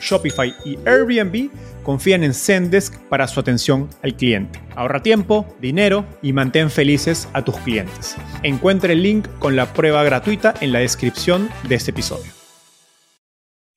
[0.00, 1.50] Shopify y Airbnb
[1.82, 4.60] confían en Zendesk para su atención al cliente.
[4.74, 8.16] Ahorra tiempo, dinero y mantén felices a tus clientes.
[8.42, 12.32] Encuentre el link con la prueba gratuita en la descripción de este episodio.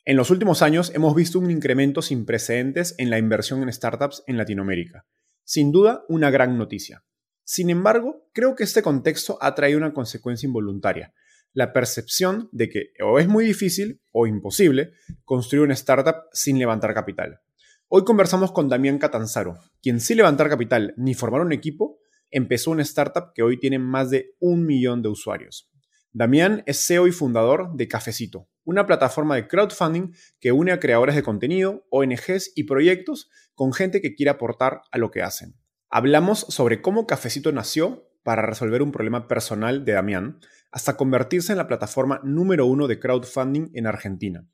[0.05, 4.23] En los últimos años hemos visto un incremento sin precedentes en la inversión en startups
[4.25, 5.05] en Latinoamérica.
[5.43, 7.03] Sin duda, una gran noticia.
[7.43, 11.13] Sin embargo, creo que este contexto ha traído una consecuencia involuntaria,
[11.53, 14.91] la percepción de que o es muy difícil o imposible
[15.25, 17.41] construir una startup sin levantar capital.
[17.87, 22.83] Hoy conversamos con Damián Catanzaro, quien sin levantar capital ni formar un equipo, empezó una
[22.83, 25.71] startup que hoy tiene más de un millón de usuarios.
[26.11, 31.15] Damián es CEO y fundador de Cafecito, una plataforma de crowdfunding que une a creadores
[31.15, 35.55] de contenido, ONGs y proyectos con gente que quiere aportar a lo que hacen.
[35.89, 40.39] Hablamos sobre cómo Cafecito nació para resolver un problema personal de Damián,
[40.71, 44.45] hasta convertirse en la plataforma número uno de crowdfunding en Argentina.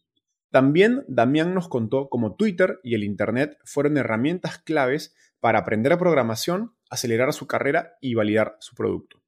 [0.51, 6.73] También Damián nos contó cómo Twitter y el Internet fueron herramientas claves para aprender programación,
[6.89, 9.21] acelerar su carrera y validar su producto.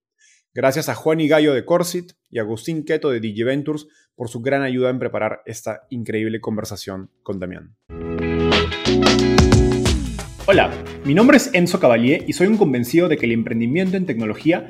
[0.54, 4.64] Gracias a Juan y Gallo de Corsit y Agustín Queto de DigiVentures por su gran
[4.64, 7.76] ayuda en preparar esta increíble conversación con Damián.
[10.48, 10.72] Hola,
[11.04, 14.70] mi nombre es Enzo Cavalier y soy un convencido de que el emprendimiento en tecnología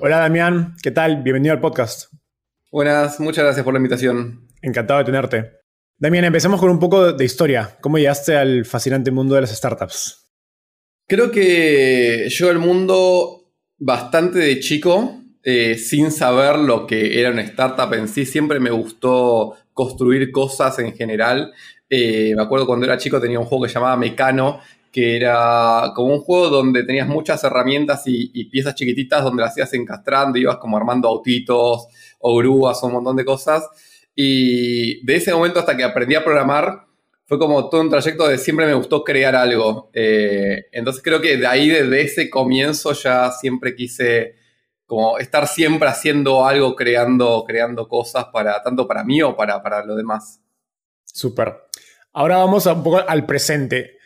[0.00, 1.24] Hola Damián, ¿qué tal?
[1.24, 2.12] Bienvenido al podcast.
[2.70, 4.46] Buenas, muchas gracias por la invitación.
[4.62, 5.52] Encantado de tenerte.
[5.96, 7.76] Damián, empecemos con un poco de historia.
[7.80, 10.30] ¿Cómo llegaste al fascinante mundo de las startups?
[11.08, 17.42] Creo que yo el mundo bastante de chico, eh, sin saber lo que era una
[17.42, 21.52] startup en sí, siempre me gustó construir cosas en general.
[21.90, 25.92] Eh, me acuerdo cuando era chico tenía un juego que se llamaba Mecano, que era
[25.94, 30.56] como un juego donde tenías muchas herramientas y, piezas chiquititas donde las ibas encastrando, ibas
[30.56, 31.86] como armando autitos
[32.18, 33.68] o grúas o un montón de cosas.
[34.14, 36.86] Y de ese momento hasta que aprendí a programar,
[37.24, 39.90] fue como todo un trayecto de siempre me gustó crear algo.
[39.92, 44.34] Eh, entonces creo que de ahí, desde ese comienzo, ya siempre quise
[44.86, 49.84] como estar siempre haciendo algo, creando, creando cosas para, tanto para mí o para, para
[49.84, 50.40] los demás.
[51.04, 51.54] Súper.
[52.14, 53.97] Ahora vamos a un poco al presente.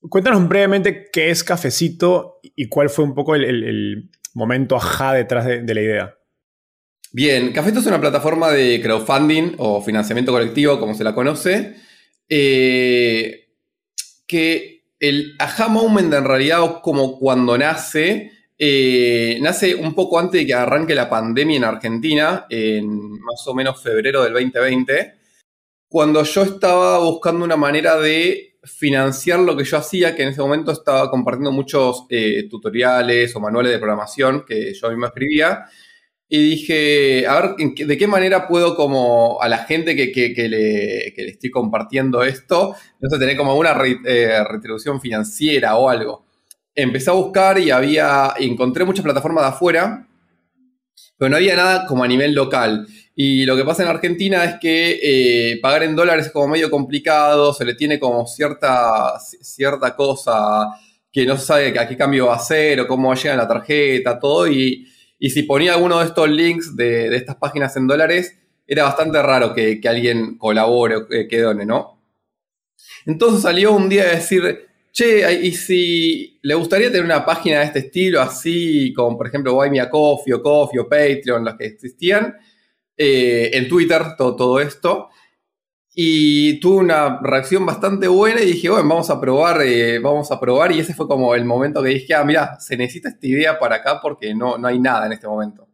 [0.00, 5.74] Cuéntanos brevemente qué es Cafecito y cuál fue un poco el, momento ajá detrás de,
[5.74, 6.14] la idea.
[7.12, 11.74] Bien, Cafecito es una plataforma de crowdfunding o financiamiento colectivo, como se la conoce,
[12.28, 13.48] eh,
[14.26, 20.46] que el aha moment en realidad como cuando nace, eh, nace un poco antes de
[20.46, 25.14] que arranque la pandemia en Argentina, en más o menos febrero del 2020,
[25.88, 30.40] cuando yo estaba buscando una manera de financiar lo que yo hacía, que en ese
[30.40, 35.64] momento estaba compartiendo muchos eh, tutoriales o manuales de programación que yo mismo escribía.
[36.30, 41.50] Y dije, a ver, ¿de qué manera puedo como a la gente que, le, estoy
[41.50, 43.74] compartiendo esto, no sé, tener como una
[44.04, 46.26] eh, retribución financiera o algo?
[46.74, 50.06] Empecé a buscar y había, encontré muchas plataformas de afuera,
[51.16, 52.86] pero no había nada como a nivel local.
[53.20, 56.70] Y lo que pasa en Argentina es que eh, pagar en dólares es como medio
[56.70, 60.68] complicado, se le tiene como cierta, cierta cosa
[61.10, 63.36] que no se sabe a qué cambio va a ser o cómo va a llegar
[63.36, 64.46] la tarjeta, todo.
[64.46, 64.86] Y,
[65.20, 69.80] si ponía alguno de estos links de, estas páginas en dólares, era bastante raro que,
[69.88, 72.00] alguien colabore o que, done, ¿no?
[73.04, 77.64] Entonces salió un día a decir, che, ¿y si le gustaría tener una página de
[77.64, 81.56] este estilo, así como por ejemplo Buy Me a Coffee o Coffee o Patreon, los
[81.56, 82.36] que existían,
[82.98, 85.08] eh, en Twitter, todo, todo esto?
[85.94, 90.38] Y tuve una reacción bastante buena y dije, bueno, vamos a probar, eh, vamos a
[90.38, 90.72] probar.
[90.72, 93.76] Y ese fue como el momento que dije, ah, mira, se necesita esta idea para
[93.76, 95.68] acá porque no, no hay nada en este momento.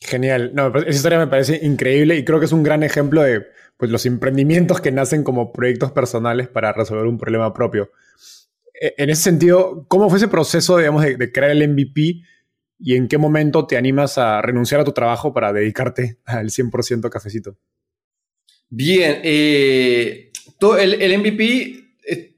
[0.00, 0.52] Genial.
[0.54, 3.90] No, esa historia me parece increíble y creo que es un gran ejemplo de pues,
[3.90, 7.90] los emprendimientos que nacen como proyectos personales para resolver un problema propio.
[8.80, 12.22] E, en ese sentido, ¿cómo fue ese proceso, digamos, de, de crear el MVP
[12.78, 17.08] y en qué momento te animas a renunciar a tu trabajo para dedicarte al 100%
[17.10, 17.56] cafecito?
[18.70, 22.36] Bien, eh, todo el, MVP eh,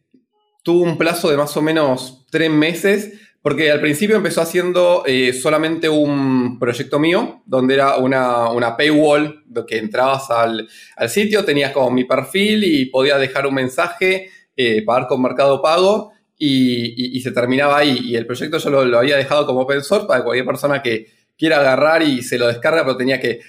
[0.63, 5.33] tuvo un plazo de más o menos tres meses, porque al principio empezó haciendo eh,
[5.33, 10.69] solamente un proyecto mío, donde era una, una paywall, que entrabas al,
[11.09, 14.31] sitio, tenías como mi perfil y podía dejar un mensaje,
[14.87, 17.99] pagar con Mercado Pago, y, se terminaba ahí.
[18.03, 21.59] Y el proyecto yo lo, había dejado como open source para cualquier persona que quiera
[21.59, 23.41] agarrar y se lo descarga, pero tenía que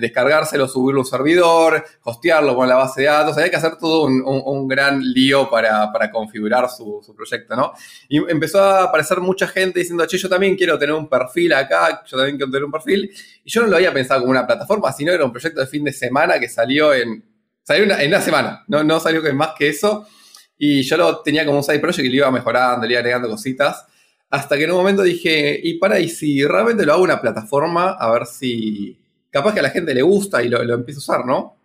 [0.00, 3.36] descargárselo, subirlo a un servidor, hostearlo con la base de datos.
[3.36, 7.72] Había que hacer todo un, gran lío para, configurar su, proyecto, ¿no?
[8.08, 12.02] Y empezó a aparecer mucha gente diciendo, che, yo también quiero tener un perfil acá,
[12.06, 13.10] yo también quiero tener un perfil.
[13.44, 15.84] Y yo no lo había pensado como una plataforma, sino era un proyecto de fin
[15.84, 17.24] de semana que salió en,
[17.62, 20.06] salió en una semana, no, no salió más que eso.
[20.62, 23.30] Y yo lo tenía como un side project y lo iba mejorando, le iba agregando
[23.30, 23.86] cositas.
[24.28, 27.92] Hasta que en un momento dije, y para, y si realmente lo hago una plataforma,
[27.92, 28.98] a ver si
[29.30, 31.56] capaz que a la gente le gusta y lo, lo empiezo a usar, ¿no?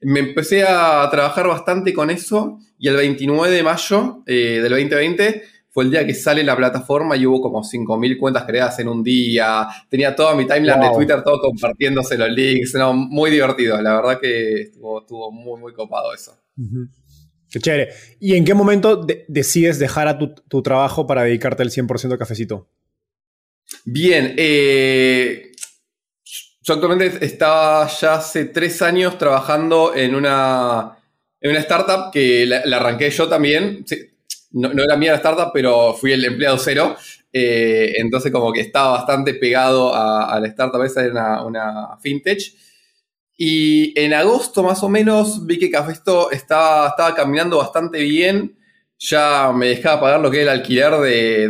[0.00, 5.42] Me empecé a trabajar bastante con eso y el 29 de mayo eh, del 2020
[5.70, 9.04] fue el día que sale la plataforma y hubo como 5.000 cuentas creadas en un
[9.04, 9.68] día.
[9.88, 12.74] Tenía toda mi timeline de Twitter, todo compartiéndose los links.
[12.74, 13.80] No, muy divertido.
[13.80, 16.36] La verdad que estuvo, muy, muy copado eso.
[17.60, 17.92] Chévere.
[18.20, 22.68] ¿Y en qué momento decides dejar a tu, trabajo para dedicarte al 100% a cafecito?
[23.84, 25.52] Bien, eh,
[26.62, 30.96] yo actualmente estaba ya hace tres años trabajando en una,
[31.40, 33.84] en una startup que la, arranqué yo también.
[34.52, 36.96] no, era mía la startup, pero fui el empleado cero.
[37.32, 42.65] Eh, entonces como que estaba bastante pegado a, la startup, esa era una, una fintech.
[43.36, 48.56] Y en agosto más o menos vi que Cafesto estaba, estaba caminando bastante bien.
[48.98, 50.94] Ya me dejaba pagar lo que era el alquiler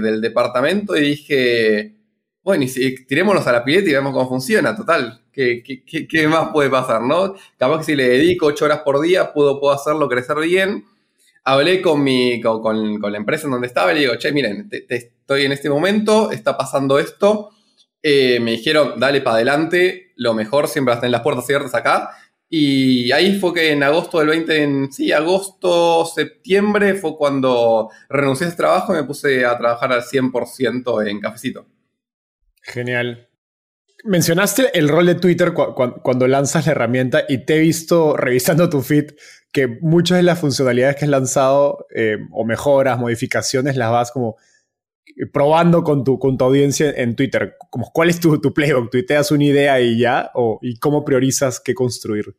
[0.00, 1.94] del departamento y dije,
[2.42, 5.22] bueno, y si, tirémonos a la pileta y vemos cómo funciona, total.
[5.30, 7.34] ¿Qué, qué, más puede pasar, no?
[7.58, 10.84] Capaz que si le dedico ocho horas por día puedo, puedo hacerlo crecer bien.
[11.44, 15.44] Hablé con, mi, con, la empresa en donde estaba y le digo, che, miren, estoy
[15.44, 17.50] en este momento, está pasando esto
[18.08, 22.10] eh, me dijeron, dale para adelante, lo mejor, siempre hasta en las puertas abiertas acá.
[22.48, 28.46] Y ahí fue que en agosto del 20, en, sí, agosto, septiembre, fue cuando renuncié
[28.46, 31.66] a ese trabajo y me puse a trabajar al 100% en cafecito.
[32.62, 33.28] Genial.
[34.04, 38.82] Mencionaste el rol de Twitter cuando lanzas la herramienta y te he visto revisando tu
[38.82, 39.16] feed
[39.50, 44.36] que muchas de las funcionalidades que has lanzado eh, o mejoras, modificaciones, las vas como
[45.32, 47.56] probando con tu, con tu audiencia en Twitter?
[47.70, 48.90] Como, ¿Cuál es tu, tu playbook?
[48.90, 50.30] ¿Tuiteas una idea y ya?
[50.34, 52.36] O, ¿Y cómo priorizas qué construir?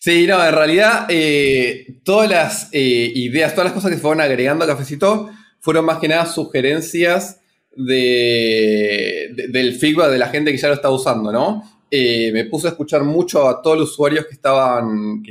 [0.00, 4.22] Sí, no, en realidad eh, todas las eh, ideas, todas las cosas que se fueron
[4.22, 5.28] agregando a Cafecito
[5.60, 7.38] fueron más que nada sugerencias
[7.76, 11.62] de, del feedback de la gente que ya lo está usando, ¿no?
[11.90, 15.22] Eh, me puse a escuchar mucho a todos los usuarios que estaban,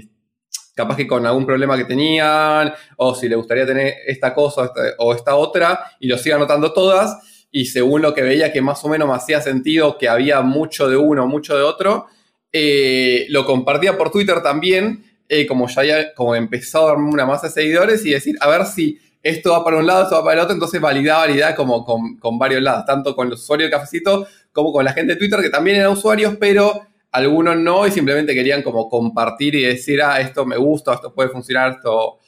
[0.79, 5.13] capaz que con algún problema que tenían, o si le gustaría tener esta cosa o
[5.13, 7.17] esta, otra, y lo siga anotando todas,
[7.51, 10.87] y según lo que veía que más o menos me hacía sentido que había mucho
[10.87, 12.05] de uno, mucho de otro,
[12.53, 17.25] eh, lo compartía por Twitter también, eh, como ya había como empezado a darme una
[17.25, 20.23] masa de seguidores y decir, a ver si esto va para un lado, esto va
[20.23, 23.69] para el otro, entonces validar, validar como con, con varios lados, tanto con los usuarios
[23.69, 27.87] de Cafecito como con la gente de Twitter, que también eran usuarios, pero algunos no
[27.87, 32.19] y simplemente querían como compartir y decir, ah, esto me gusta, esto puede funcionar, esto...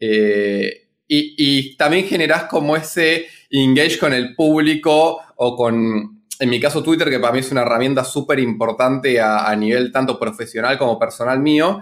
[0.00, 6.82] Eh, y, también generás como ese engage con el público o con, en mi caso
[6.82, 11.40] Twitter, que para mí es una herramienta súper importante a, nivel tanto profesional como personal
[11.40, 11.80] mío,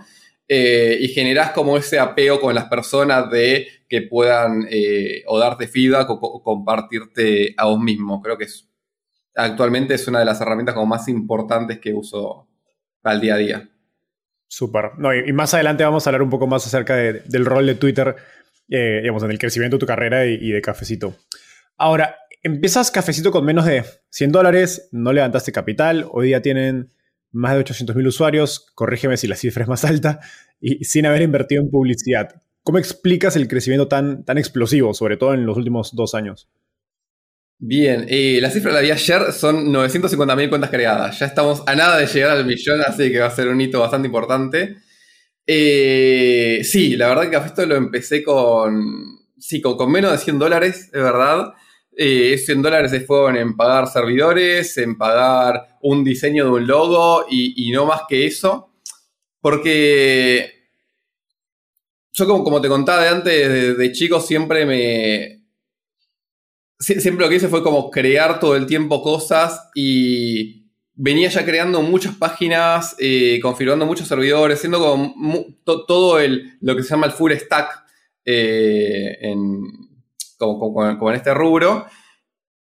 [0.49, 5.67] eh, y generás como ese apego con las personas de que puedan eh, o darte
[5.67, 8.23] feedback o, compartirte a vos mismo.
[8.23, 8.69] Creo que es,
[9.37, 12.49] actualmente es una de las herramientas como más importantes que uso
[13.03, 13.69] al día a día.
[14.49, 14.93] Súper.
[14.99, 18.17] No, y, más adelante vamos a hablar un poco más acerca del rol de Twitter,
[18.69, 21.17] eh, digamos, en el crecimiento de tu carrera y, de Cafecito.
[21.77, 26.93] Ahora, empiezas Cafecito con menos de 100 dólares, no levantaste capital, hoy día tienen
[27.33, 30.21] más de 800.000 usuarios, corrígeme si la cifra es más alta,
[30.61, 32.43] y sin haber invertido en publicidad.
[32.63, 36.49] ¿Cómo explicas el crecimiento tan, tan explosivo, sobre todo en los últimos dos años?
[37.59, 38.07] Bien,
[38.43, 41.19] la cifra la vi ayer son 950.000 cuentas creadas.
[41.19, 43.81] Ya estamos a nada de llegar al millón, así que va a ser un hito
[43.81, 44.77] bastante importante.
[45.47, 50.91] Eh, sí, la verdad que esto lo empecé con, sí, con, menos de 100 dólares,
[50.93, 51.55] es verdad.
[51.97, 57.25] Eh, 100 dólares se fueron en pagar servidores, en pagar un diseño de un logo
[57.31, 58.75] y, no más que eso.
[59.41, 60.69] Porque
[62.13, 65.36] yo como, como te contaba de antes, de, de chico siempre me,
[66.79, 71.83] siempre lo que hice fue como crear todo el tiempo cosas y venía ya creando
[71.83, 77.13] muchas páginas, eh, configurando muchos servidores, haciendo como todo el, lo que se llama el
[77.13, 77.85] full stack
[78.25, 79.63] eh, en,
[80.39, 81.87] como, en este rubro.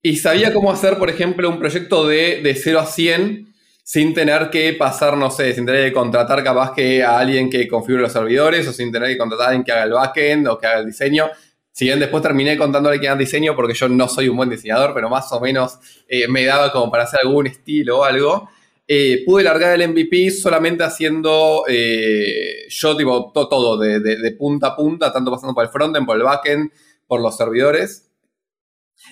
[0.01, 4.49] Y sabía cómo hacer, por ejemplo, un proyecto de, de 0 a 100 sin tener
[4.49, 8.13] que pasar, no sé, sin tener que contratar capaz que a alguien que configure los
[8.13, 10.79] servidores o sin tener que contratar a alguien que haga el backend o que haga
[10.79, 11.29] el diseño.
[11.73, 14.93] Si bien después terminé contándole que era diseño porque yo no soy un buen diseñador,
[14.93, 18.47] pero más o menos eh, me daba como para hacer algún estilo o algo.
[18.87, 25.11] Eh, pude largar el MVP solamente haciendo eh, yo, tipo, todo, de, punta a punta,
[25.11, 26.71] tanto pasando por el frontend, por el backend,
[27.07, 28.07] por los servidores.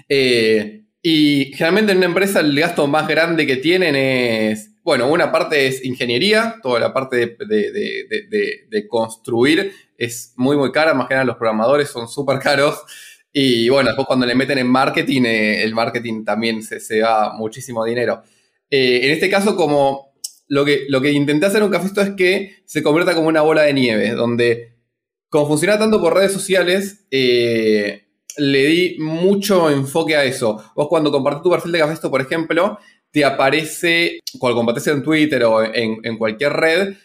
[0.07, 5.67] y generalmente en una empresa el gasto más grande que tienen es bueno, una parte
[5.67, 11.37] es ingeniería, toda la parte de, construir es muy, muy cara, más que nada los
[11.37, 12.81] programadores son súper caros.
[13.33, 17.33] Y bueno, después cuando le meten en marketing, eh, el marketing también se, se va
[17.33, 18.23] muchísimo dinero.
[18.69, 20.13] Eh, en este caso, como
[20.47, 23.41] lo que, lo que intenté hacer en un café es que se convierta como una
[23.41, 24.71] bola de nieve, donde
[25.29, 28.05] como funciona tanto por redes sociales, eh,
[28.37, 30.61] le di mucho enfoque a eso.
[30.75, 32.77] Vos cuando compartís tu perfil de Cafesto, por ejemplo,
[33.11, 36.95] te aparece, cuando compartes en Twitter o en, cualquier red,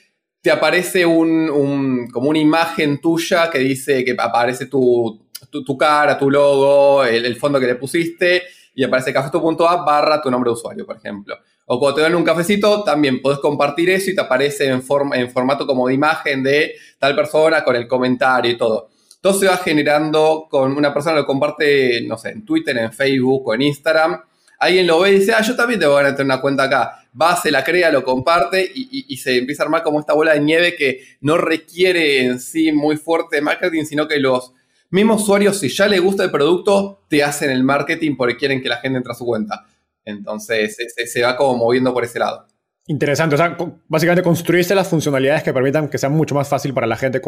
[0.41, 5.21] te aparece un, como una imagen tuya que dice que aparece tu,
[5.51, 8.45] tu, cara, tu logo, el, fondo que le pusiste
[8.75, 11.37] y aparece cafeto.app barra tu nombre de usuario, por ejemplo.
[11.69, 15.17] O cuando te dan un cafecito, también puedes compartir eso y te aparece en, forma,
[15.17, 18.91] en formato como de imagen de tal persona con el comentario y todo.
[19.21, 23.49] Todo se va generando con una persona lo comparte, no sé, en Twitter, en Facebook
[23.49, 24.21] o en Instagram
[24.59, 27.03] alguien lo ve y dice, ah, yo también te voy a tener una cuenta acá.
[27.21, 30.41] Va, se la crea, lo comparte y, se empieza a armar como esta bola de
[30.41, 34.53] nieve que no requiere en sí muy fuerte marketing, sino que los
[34.91, 38.69] mismos usuarios, si ya les gusta el producto, te hacen el marketing porque quieren que
[38.69, 39.65] la gente entre a su cuenta.
[40.05, 42.47] Entonces se, va como moviendo por ese lado.
[42.87, 43.57] Interesante, o sea,
[43.89, 47.21] básicamente construirse las funcionalidades que permitan que sea mucho más fácil para la gente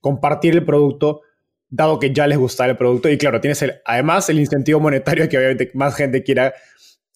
[0.00, 1.22] compartir el producto
[1.74, 3.08] dado que ya les gusta el producto.
[3.08, 6.54] Y claro, tienes además el incentivo monetario que obviamente más gente quiera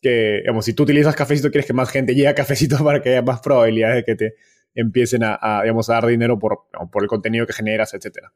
[0.01, 3.11] que, digamos, si tú utilizas cafecito, quieres que más gente llegue a cafecito para que
[3.11, 4.35] haya más probabilidades de que te
[4.75, 8.33] empiecen a, digamos, a dar dinero por, por el contenido que generas, etcétera.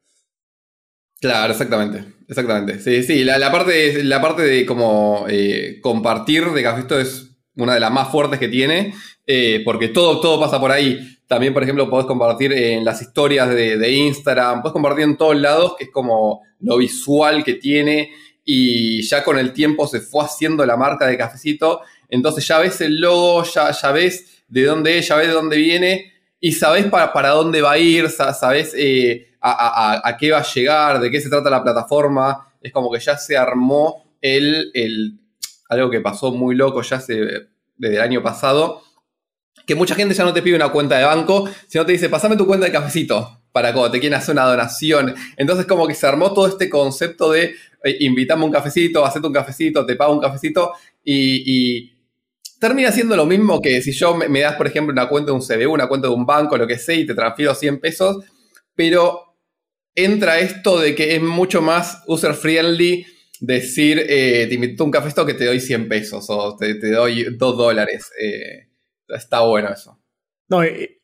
[1.21, 2.79] Claro, exactamente, exactamente.
[2.79, 7.79] Sí, sí, la, parte, la parte de como eh, compartir de Cafesto es una de
[7.79, 8.93] las más fuertes que tiene,
[9.25, 10.99] eh, porque todo, todo pasa por ahí.
[11.33, 15.73] También, por ejemplo, podés compartir en las historias de, Instagram, podés compartir en todos lados,
[15.75, 18.11] que es como lo visual que tiene
[18.45, 21.81] y ya con el tiempo se fue haciendo la marca de cafecito.
[22.07, 25.57] Entonces ya ves el logo, ya, ya ves de dónde es, ya ves de dónde
[25.57, 30.53] viene y sabes para, para dónde va a ir, sabes eh, a, qué va a
[30.53, 32.53] llegar, de qué se trata la plataforma.
[32.61, 35.17] Es como que ya se armó el, el
[35.67, 37.47] algo que pasó muy loco ya desde
[37.79, 38.83] el año pasado,
[39.65, 42.35] que mucha gente ya no te pide una cuenta de banco, sino te dice, pasame
[42.35, 45.13] tu cuenta de cafecito para cuando te quieran hacer una donación.
[45.37, 49.85] Entonces como que se armó todo este concepto de eh, un cafecito, hacete un cafecito,
[49.85, 51.91] te pago un cafecito y,
[52.59, 55.41] termina siendo lo mismo que si yo me, das, por ejemplo, una cuenta de un
[55.41, 58.23] CBU, una cuenta de un banco, lo que sea, y te transfiero 100 pesos,
[58.73, 59.35] pero
[59.93, 63.05] entra esto de que es mucho más user friendly
[63.41, 67.35] decir, eh, te invito a un cafecito que te doy 100 pesos o te, doy
[67.35, 68.09] 2 dólares.
[68.17, 68.69] Eh,
[69.07, 69.99] está bueno eso.
[70.49, 70.61] No,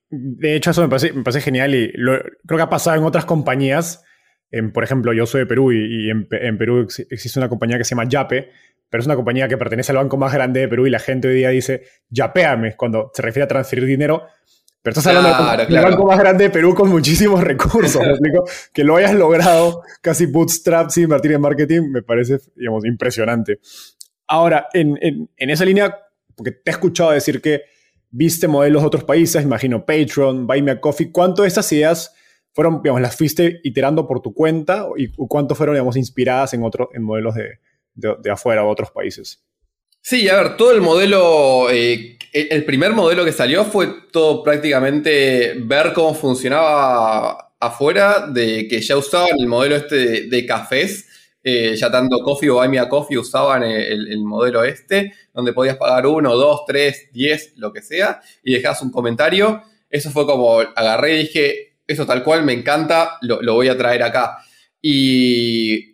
[0.10, 4.04] de hecho eso me parece, genial y creo que ha pasado en otras compañías.
[4.52, 7.92] En, por ejemplo, yo soy de Perú y, en, Perú existe una compañía que se
[7.92, 8.50] llama Yape,
[8.90, 11.28] pero es una compañía que pertenece al banco más grande de Perú y la gente
[11.28, 14.26] hoy día dice yapeame cuando se refiere a transferir dinero.
[14.82, 18.02] Pero estás hablando del banco más grande de Perú con muchísimos recursos.
[18.74, 23.60] Que lo hayas logrado casi bootstrap sin invertir en marketing me parece, digamos, impresionante.
[24.28, 25.96] Ahora, en, en, en esa línea,
[26.36, 27.64] porque te he escuchado decir que
[28.12, 31.12] viste modelos de otros países, imagino Patreon, Buy Me a Coffee.
[31.12, 32.14] ¿Cuánto de estas ideas
[32.54, 36.90] fueron, digamos, las fuiste iterando por tu cuenta y cuánto fueron, digamos, inspiradas en, otros
[36.94, 37.60] en modelos de,
[37.94, 39.44] de, afuera o otros países?
[40.02, 45.56] Sí, a ver, todo el modelo, eh, el primer modelo que salió fue todo prácticamente
[45.60, 51.09] ver cómo funcionaba afuera, de que ya usaban el modelo este de, cafés,
[51.50, 56.06] eh, ya tanto Coffee o Buy Coffee usaban el, el, modelo este, donde podías pagar
[56.06, 59.64] uno, dos, tres, diez, lo que sea, y dejabas un comentario.
[59.90, 63.78] Eso fue como agarré y dije, eso tal cual me encanta, lo, lo voy a
[63.78, 64.38] traer acá.
[64.82, 65.90] Y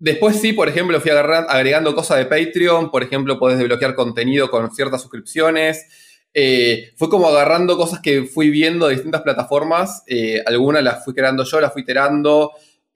[0.00, 4.74] Después sí, por ejemplo, fui agregando cosas de Patreon, por ejemplo, podés desbloquear contenido con
[4.74, 5.86] ciertas suscripciones.
[6.32, 11.12] Eh, fue como agarrando cosas que fui viendo de distintas plataformas, eh, algunas las fui
[11.12, 12.52] creando yo, las fui iterando,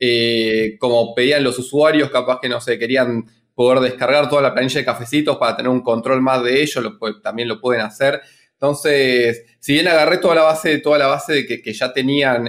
[0.06, 4.80] eh, como pedían los usuarios, capaz que no sé, querían poder descargar toda la planilla
[4.80, 8.20] de cafecitos para tener un control más de ello, también lo pueden hacer.
[8.52, 12.48] Entonces, si bien agarré toda la base, toda la base de que, ya tenían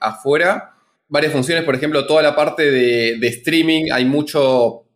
[0.00, 0.76] afuera,
[1.08, 4.86] varias funciones, por ejemplo, toda la parte de, streaming, hay mucho,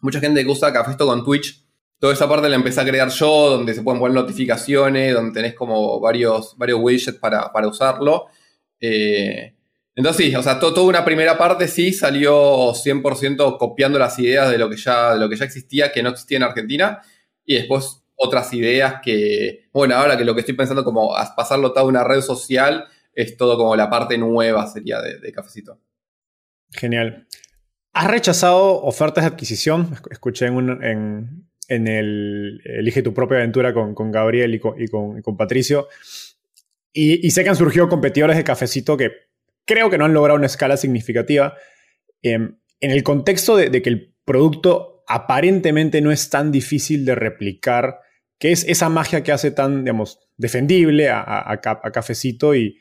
[0.00, 1.64] mucha gente que usa Cafesto con Twitch.
[1.98, 5.54] Toda esa parte la empecé a crear yo, donde se pueden poner notificaciones, donde tenés
[5.54, 8.26] como varios, varios widgets para, usarlo.
[8.80, 9.54] Eh,
[9.98, 14.56] entonces sí, o sea, toda una primera parte sí salió 100% copiando las ideas de
[14.56, 17.02] lo, que ya, de lo que ya existía, que no existía en Argentina,
[17.44, 21.84] y después otras ideas que, bueno, ahora que lo que estoy pensando como pasarlo toda
[21.84, 25.80] una red social es todo como la parte nueva sería de, Cafecito.
[26.70, 27.26] Genial.
[27.92, 29.96] ¿Has rechazado ofertas de adquisición?
[30.12, 35.88] Escuché en, el Elige tu propia aventura con, Gabriel y con, Patricio.
[36.92, 39.27] Y, sé que han surgido competidores de cafecito que
[39.68, 41.54] creo que no han logrado una escala significativa.
[42.22, 48.00] Em, en el contexto de, que el producto aparentemente no es tan difícil de replicar,
[48.38, 51.60] ¿qué es esa magia que hace tan, digamos, defendible a
[51.92, 52.80] cafecito y,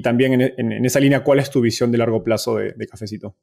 [0.00, 3.36] también en, esa línea, ¿cuál es tu visión de largo plazo de, Cafecito?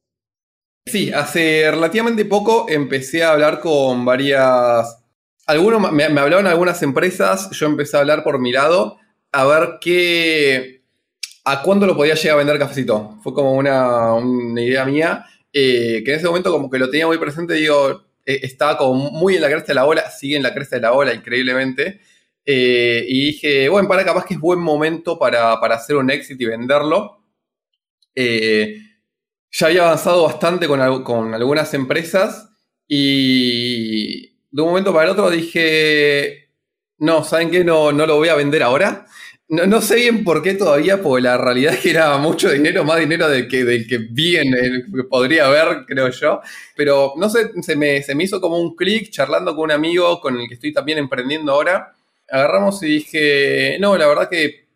[0.85, 5.03] Sí, hace relativamente poco empecé a hablar con varias...
[5.45, 8.97] Algunos me, hablaron algunas empresas, yo empecé a hablar por mi lado,
[9.31, 10.78] a ver qué...
[11.51, 13.17] ¿A cuándo lo podía llegar a vender Cafecito?
[13.23, 14.13] Fue como una,
[14.61, 18.41] idea mía, eh, que en ese momento como que lo tenía muy presente, digo, eh,
[18.43, 20.93] estaba como muy en la cresta de la ola, sigue en la cresta de la
[20.93, 22.01] ola increíblemente.
[22.45, 26.45] Eh, y dije, bueno, para capaz que es buen momento para, hacer un exit y
[26.45, 27.23] venderlo.
[28.15, 32.47] Ya había avanzado bastante con, algunas empresas
[32.87, 36.51] y de un momento para el otro dije,
[36.99, 37.63] no, ¿saben qué?
[37.63, 39.07] No, no lo voy a vender ahora.
[39.51, 42.99] No, sé bien por qué todavía, porque la realidad es que era mucho dinero, más
[42.99, 44.47] dinero del que, del que bien
[45.09, 46.41] podría haber, creo yo.
[46.75, 50.21] Pero no sé, se me, se me hizo como un clic charlando con un amigo
[50.21, 51.95] con el que estoy también emprendiendo ahora
[52.31, 54.67] agarramos y dije, no, la verdad que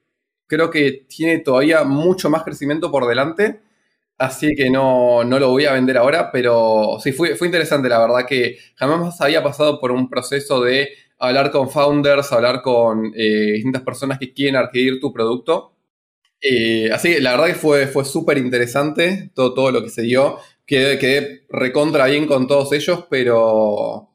[0.47, 3.61] creo que tiene todavía mucho más crecimiento por delante,
[4.17, 8.25] así que no, lo voy a vender ahora, pero sí, fue, fue interesante, la verdad
[8.27, 10.89] que jamás había pasado por un proceso de
[11.27, 15.73] hablar con founders, hablar con eh, distintas personas que quieren adquirir tu producto.
[16.41, 20.01] Eh, así que la verdad que fue, fue súper interesante todo, todo lo que se
[20.01, 20.39] dio.
[20.65, 24.09] Quedé, recontra bien con todos ellos, pero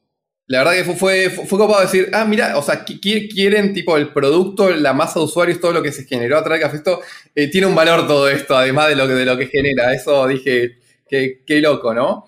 [0.47, 4.13] la verdad que fue, fue, fue copado decir, ah, mira, o sea, quieren tipo el
[4.13, 7.01] producto, la masa de usuarios, todo lo que se generó a través de esto
[7.35, 9.95] eh, tiene un valor todo esto, además de lo que, de lo que genera.
[9.95, 12.28] Eso dije, qué, loco, ¿no?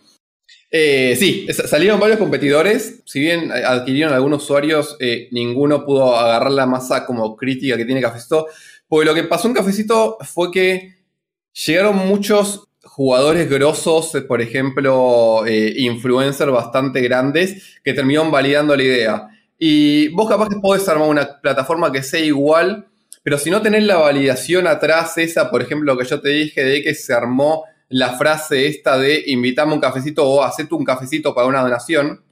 [0.73, 6.67] Eh, sí, salieron varios competidores, si bien adquirieron algunos usuarios, eh, ninguno pudo agarrar la
[6.67, 8.47] masa como crítica que tiene Cafecito,
[8.87, 10.95] porque lo que pasó en Cafecito fue que
[11.67, 19.29] llegaron muchos jugadores grosos, por ejemplo, eh, influencers bastante grandes, que terminaron validando la idea.
[19.59, 22.87] Y vos capaz que podés armar una plataforma que sea igual,
[23.23, 26.83] pero si no tenés la validación atrás, esa, por ejemplo, que yo te dije de
[26.83, 31.47] que se armó la frase esta de invitame un cafecito o hacete un cafecito para
[31.47, 32.25] una donación,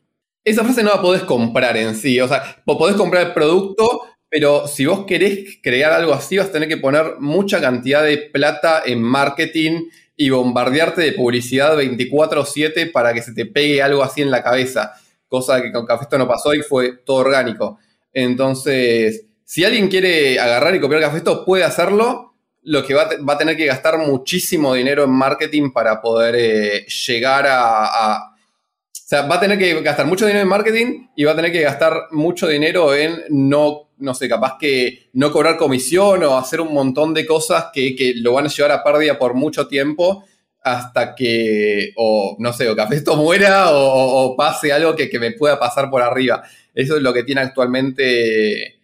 [0.43, 2.19] esa frase no la podés comprar en sí.
[2.21, 6.53] O sea, podés comprar el producto, pero si vos querés crear algo así, vas a
[6.53, 9.83] tener que poner mucha cantidad de plata en marketing,
[10.21, 14.93] y bombardearte de publicidad 24/7 para que se te pegue algo así en la cabeza,
[15.29, 17.79] cosa que con Cafesto no pasó y fue todo orgánico.
[18.13, 22.28] Entonces, si alguien quiere agarrar y copiar Cafesto, puede hacerlo,
[22.69, 27.47] lo que va, a tener que gastar muchísimo dinero en marketing para poder eh, llegar
[27.49, 31.37] a, o sea, va a tener que gastar mucho dinero en marketing y va a
[31.37, 36.37] tener que gastar mucho dinero en no, no sé, capaz que no cobrar comisión o
[36.37, 40.25] hacer un montón de cosas que, lo van a llevar a pérdida por mucho tiempo
[40.61, 45.33] hasta que, o no sé, o que esto muera o, pase algo que, que, me
[45.33, 46.43] pueda pasar por arriba.
[46.75, 48.78] Eso es lo que tiene actualmente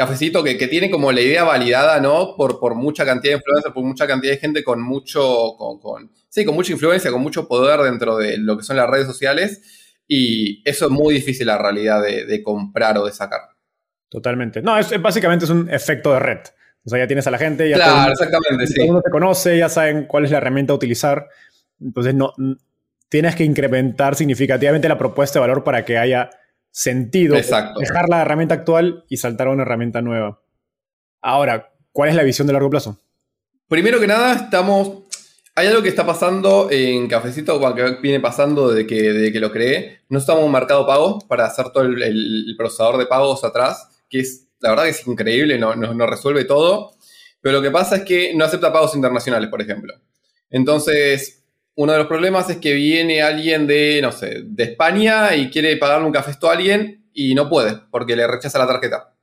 [0.00, 2.34] Cafecito, que, tiene como la idea validada, ¿no?
[2.36, 6.44] Por, por mucha cantidad de influencers, por mucha cantidad de gente con mucho, con, sí,
[6.44, 9.60] con mucha influencia, con mucho poder dentro de lo que son las redes sociales.
[10.08, 13.40] y eso es muy difícil la realidad de, comprar o de sacar.
[14.08, 14.62] Totalmente.
[14.62, 16.40] No, es, básicamente es un efecto de red.
[16.84, 18.74] O sea, ya tienes a la gente, ya claro, todo, exactamente, sí.
[18.76, 21.28] todo mundo te conoce, ya saben cuál es la herramienta a utilizar.
[21.78, 22.32] Entonces, no,
[23.10, 26.30] tienes que incrementar significativamente la propuesta de valor para que haya
[26.70, 30.40] sentido dejar la herramienta actual y saltar a una herramienta nueva.
[31.20, 32.98] Ahora, ¿cuál es la visión de largo plazo?
[33.68, 35.04] Primero que nada, estamos.
[35.54, 40.00] Hay algo que está pasando en Cafecito, que viene pasando desde que, que lo creé.
[40.08, 44.20] No estamos en un mercado pago para hacer todo el, procesador de pagos atrás, que
[44.20, 46.94] es, la verdad que es increíble, no, no, resuelve todo.
[47.40, 49.94] Pero lo que pasa es que no acepta pagos internacionales, por ejemplo.
[50.50, 51.39] Entonces,
[51.76, 55.76] uno de los problemas es que viene alguien de, no sé, de España y quiere
[55.76, 59.14] pagarle un café a alguien y no puede porque le rechaza la tarjeta.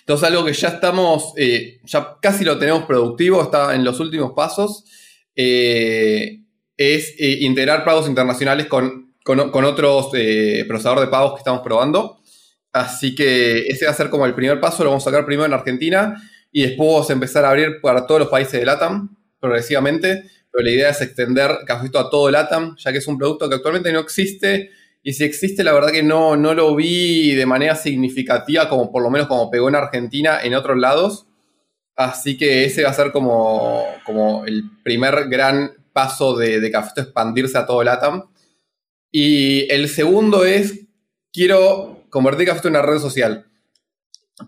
[0.00, 4.32] Entonces, algo que ya estamos, eh, ya casi lo tenemos productivo, está en los últimos
[4.32, 4.84] pasos,
[5.34, 6.40] eh,
[6.76, 10.08] es eh, integrar pagos internacionales con, con, otros
[10.66, 12.20] procesadores de pagos que estamos probando.
[12.72, 15.46] Así que ese va a ser como el primer paso, lo vamos a sacar primero
[15.46, 20.24] en Argentina y después empezar a abrir para todos los países de LATAM progresivamente.
[20.52, 23.56] Pero la idea es extender Cafecito a todo LATAM, ya que es un producto que
[23.56, 24.70] actualmente no existe
[25.04, 29.02] y si existe, la verdad que no, no lo vi de manera significativa, como por
[29.02, 31.26] lo menos como pegó en Argentina, en otros lados.
[31.96, 37.58] Así que ese va a ser como, como el primer gran paso de, de expandirse
[37.58, 38.30] a todo el ATAM.
[39.10, 40.86] Y el segundo es,
[41.32, 43.46] quiero convertir Cafeto en una red social.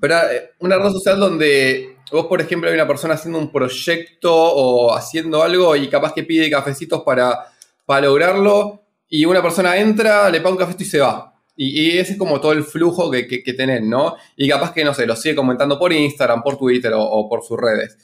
[0.00, 4.32] Pero eh, una red social donde vos, por ejemplo, hay una persona haciendo un proyecto
[4.34, 7.46] o haciendo algo y capaz que pide cafecitos para,
[7.84, 11.34] para lograrlo y una persona entra, le paga un café y se va.
[11.56, 14.16] Y, ese es como todo el flujo que, que, tenés, ¿no?
[14.36, 17.56] Y capaz que, no sé, lo sigue comentando por Instagram, por Twitter o, por sus
[17.56, 17.96] redes.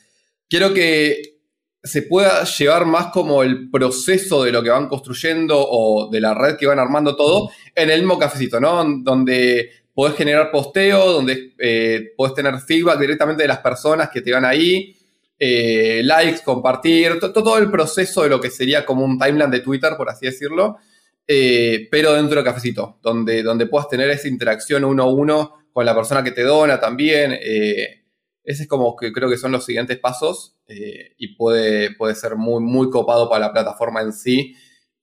[0.48, 1.40] Quiero que
[1.82, 6.34] se pueda llevar más como el proceso de lo que van construyendo o de la
[6.34, 8.84] red que van armando todo en el mismo cafecito, ¿no?
[9.02, 14.32] Donde podés generar posteo, donde eh, podés tener feedback directamente de las personas que te
[14.32, 14.96] van ahí,
[15.38, 19.92] eh, likes, compartir, todo el proceso de lo que sería como un timeline de Twitter,
[19.98, 20.78] por así decirlo.
[21.26, 25.84] Eh, pero dentro de Cafecito, donde, donde puedas tener esa interacción uno a uno con
[25.84, 27.32] la persona que te dona también.
[27.38, 28.06] Eh,
[28.42, 32.62] ese es como que creo que son los siguientes pasos y puede, puede ser muy,
[32.62, 34.56] muy copado para la plataforma en sí.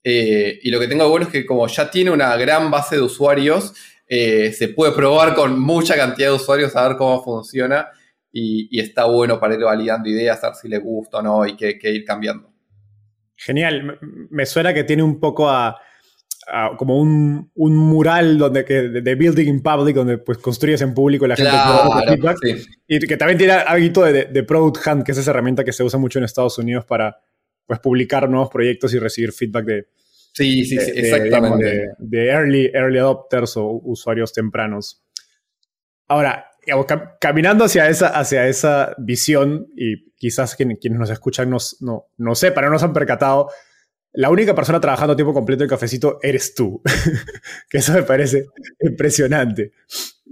[0.04, 3.04] y lo que tengo de bueno es que como ya tiene una gran base de
[3.04, 3.74] usuarios,
[4.08, 7.90] se puede probar con mucha cantidad de usuarios a ver cómo funciona
[8.32, 11.56] y, está bueno para ir validando ideas, a ver si le gusta o no y
[11.56, 12.52] qué ir cambiando.
[13.36, 15.78] Genial, me suena que tiene un poco a
[16.78, 21.26] como un, un, mural donde que, de, building in public, donde pues construyes en público
[21.26, 21.52] y la gente
[22.08, 22.38] feedback.
[22.88, 25.84] Y que también tiene algo de, de, Product Hunt, que es esa herramienta que se
[25.84, 27.20] usa mucho en Estados Unidos para
[27.66, 29.88] pues, publicar nuevos proyectos y recibir feedback de,
[30.38, 31.90] sí, sí, sí exactamente.
[31.98, 35.04] de, early, early adopters o usuarios tempranos.
[36.08, 36.52] Ahora,
[37.20, 42.66] caminando hacia esa, hacia esa visión, y quizás quienes, nos escuchan no, no, no sepan,
[42.66, 43.50] no nos han percatado,
[44.14, 46.82] la única persona trabajando a tiempo completo en cafecito eres tú.
[47.70, 48.48] que eso me parece
[48.80, 49.74] impresionante.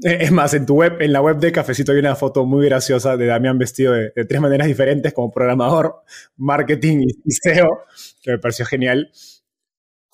[0.02, 3.16] Es más, en tu web, en la web de Cafecito hay una foto muy graciosa
[3.16, 6.04] de Damián vestido de, tres maneras diferentes como programador,
[6.36, 7.86] marketing y, SEO,
[8.22, 9.12] que me pareció genial.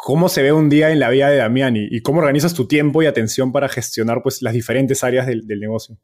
[0.04, 3.04] ¿Cómo se ve un día en la vida de Damián y, cómo organizas tu tiempo
[3.04, 5.98] y atención para gestionar pues, las diferentes áreas del negocio?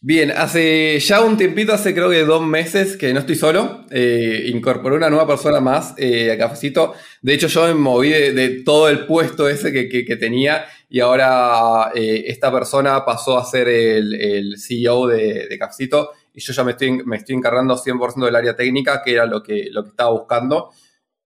[0.00, 3.84] Bien, hace ya un tiempito, hace creo que dos meses que no estoy solo.
[3.90, 6.94] Eh, incorporé una nueva persona más eh, a Cafecito.
[7.20, 12.24] De hecho, yo me moví de, todo el puesto ese que, tenía y ahora eh,
[12.28, 17.02] esta persona pasó a ser el, CEO de, de, Cafecito y yo ya me estoy,
[17.04, 20.70] me estoy encargando 100% del área técnica, que era lo que, lo que estaba buscando.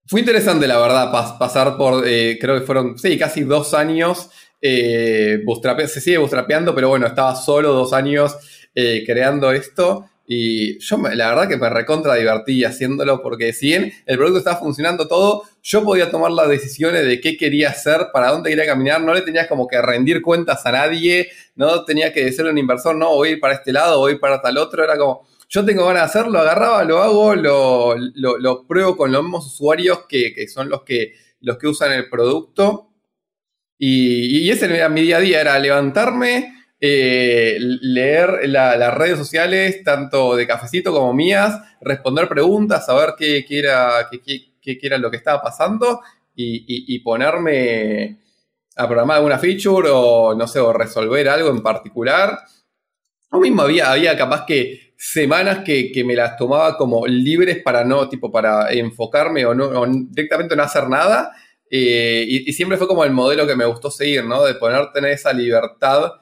[0.07, 4.31] Fue interesante, la verdad, pasar por, creo que fueron, sí, casi dos años.
[4.61, 8.37] se sigue bootstrapeando, pero bueno, estaba solo dos años
[8.75, 10.07] eh, creando esto.
[10.27, 14.57] Y yo la verdad que me recontra divertí haciéndolo porque si bien el producto estaba
[14.57, 19.03] funcionando todo, yo podía tomar las decisiones de qué quería hacer, para dónde quería caminar,
[19.03, 22.97] no le tenías como que rendir cuentas a nadie, no tenía que ser un inversor,
[22.97, 25.27] no, voy a ir para este lado, voy a ir para tal otro, era como,
[25.53, 30.07] yo tengo ganas de hacerlo, agarraba, lo hago, lo, lo, pruebo con los mismos usuarios
[30.09, 32.89] que, que, son los que, los que usan el producto.
[33.77, 39.85] Y, y ese era mi día a día, era levantarme, eh, leer las redes sociales,
[39.85, 45.19] tanto de Cafecito como mías, responder preguntas, saber qué, qué era, qué, era, lo que
[45.19, 46.01] estaba pasando
[46.35, 48.21] y, ponerme
[48.75, 52.39] a programar alguna feature o, no sé, o resolver algo en particular.
[53.31, 58.09] O mismo había, había capaz que semanas que, me las tomaba como libres para no,
[58.09, 61.33] tipo, para enfocarme o, no, directamente no hacer nada.
[61.69, 64.45] eh, y, siempre fue como el modelo que me gustó seguir, ¿no?
[64.45, 66.13] De poder tener esa libertad.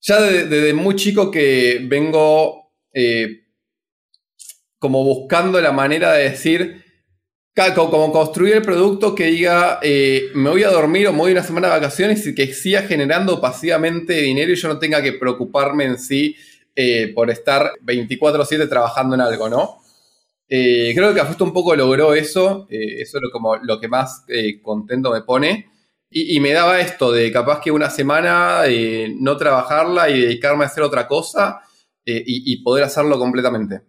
[0.00, 3.44] Ya desde muy chico que vengo eh,
[4.80, 6.82] como buscando la manera de decir,
[7.76, 11.44] como construir el producto que diga, eh, me voy a dormir o me voy una
[11.44, 15.84] semana de vacaciones y que siga generando pasivamente dinero y yo no tenga que preocuparme
[15.84, 16.36] en sí
[17.14, 19.84] por estar 24/7 trabajando en algo, ¿no?
[20.48, 23.88] Eh, creo que Cafesto un poco logró eso, eh, eso es lo, como, lo que
[23.88, 25.70] más eh, contento me pone.
[26.16, 28.62] Y, me daba esto de capaz que una semana
[29.18, 31.60] no trabajarla y dedicarme a hacer otra cosa
[32.04, 33.80] y, poder hacerlo completamente.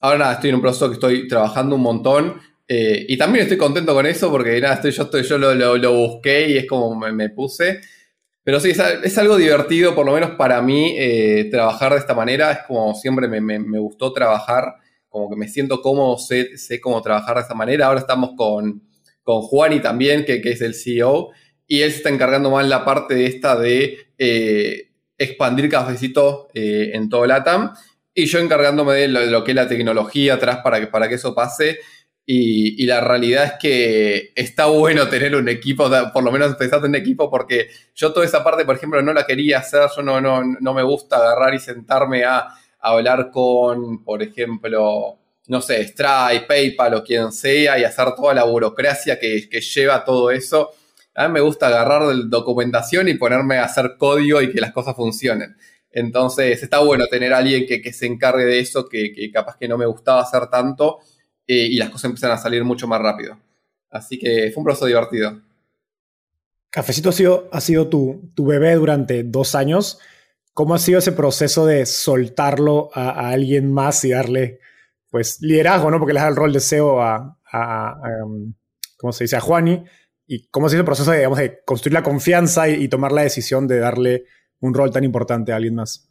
[0.00, 3.92] Ahora nada, estoy en un proceso que estoy trabajando un montón y también estoy contento
[3.94, 7.80] con eso porque nada, estoy, yo, estoy, yo lo, busqué y es como me, puse.
[8.42, 10.96] Pero sí, es, algo divertido, por lo menos para mí,
[11.50, 12.52] trabajar de esta manera.
[12.52, 14.74] Es como siempre me, gustó trabajar
[15.10, 17.86] como que me siento cómodo, sé, cómo trabajar de esa manera.
[17.86, 18.82] Ahora estamos con,
[19.22, 21.30] con Juani también, que, es el CEO,
[21.66, 26.92] y él se está encargando más la parte de esta de eh, expandir cafecito eh,
[26.94, 27.74] en todo el ATAM,
[28.14, 31.34] y yo encargándome de lo, que es la tecnología atrás para que, para que eso
[31.34, 31.78] pase.
[32.32, 36.94] Y, la realidad es que está bueno tener un equipo, por lo menos empezar en
[36.94, 40.40] equipo, porque yo toda esa parte, por ejemplo, no la quería hacer, yo no, no,
[40.44, 42.46] no me gusta agarrar y sentarme a
[42.78, 48.44] hablar con, por ejemplo, no sé, Stripe, PayPal o quien sea y hacer toda la
[48.44, 50.70] burocracia que, lleva todo eso.
[51.16, 54.94] A mí me gusta agarrar documentación y ponerme a hacer código y que las cosas
[54.94, 55.56] funcionen.
[55.90, 59.86] Entonces está bueno tener alguien que, se encargue de eso, que, capaz que no me
[59.86, 61.00] gustaba hacer tanto
[61.52, 63.36] eh, y las cosas empiezan a salir mucho más rápido.
[63.90, 65.42] Así que fue un proceso divertido.
[66.70, 69.98] Cafecito ha sido, ha sido tu, tu bebé durante dos años.
[70.54, 74.60] ¿Cómo ha sido ese proceso de soltarlo a, alguien más y darle,
[75.10, 75.98] pues, liderazgo, ¿no?
[75.98, 77.36] Porque le da el rol de CEO a,
[78.24, 78.54] um,
[78.96, 79.34] ¿cómo se dice?
[79.34, 79.82] A Juani.
[80.28, 83.22] ¿Y cómo ha sido el proceso de, digamos, de construir la confianza y, tomar la
[83.22, 84.26] decisión de darle
[84.60, 86.08] un rol tan importante a alguien más?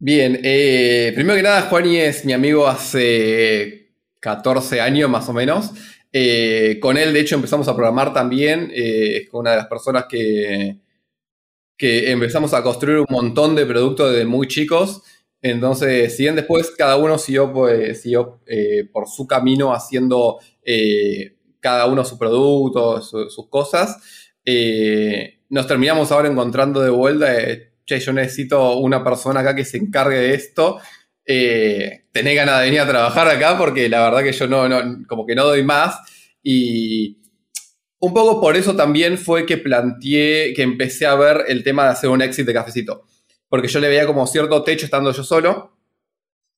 [0.00, 3.87] Bien, eh, primero que nada, Juani es mi amigo hace
[4.20, 5.72] 14 años más o menos.
[6.12, 8.70] Eh, con él, de hecho, empezamos a programar también.
[8.74, 10.78] Eh, es una de las personas que,
[11.76, 15.02] que empezamos a construir un montón de productos desde muy chicos.
[15.40, 18.04] Entonces, si después cada uno siguió, pues,
[18.46, 20.38] eh, por su camino haciendo
[21.60, 23.96] cada uno su producto, sus cosas,
[25.48, 27.32] nos terminamos ahora encontrando de vuelta,
[27.86, 30.78] che, yo necesito una persona acá que se encargue de esto.
[32.18, 34.68] Tenés ganas de venir a trabajar acá porque la verdad que yo no,
[35.06, 36.00] como que no doy más.
[36.42, 37.18] Y,
[38.00, 41.90] un poco por eso también fue que planteé, que empecé a ver el tema de
[41.90, 43.04] hacer un exit de cafecito.
[43.48, 45.76] Porque yo le veía como cierto techo estando yo solo.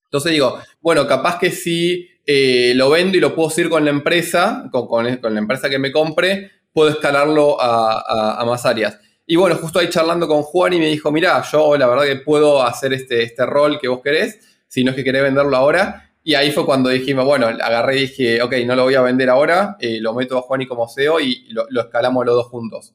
[0.04, 3.90] Entonces digo, bueno, capaz que si eh, lo vendo y lo puedo seguir con la
[3.90, 8.98] empresa, con, la empresa que me compre, puedo escalarlo a, más áreas.
[9.26, 12.16] Y bueno, justo ahí charlando con Juan y me dijo, mira, yo la verdad que
[12.16, 16.12] puedo hacer este, este rol que vos querés, si no es que querés venderlo ahora.
[16.22, 19.28] Y ahí fue cuando dijimos, bueno, agarré y dije, ok, no lo voy a vender
[19.28, 22.94] ahora, eh, lo meto a Juan y como CEO y lo, escalamos los dos juntos.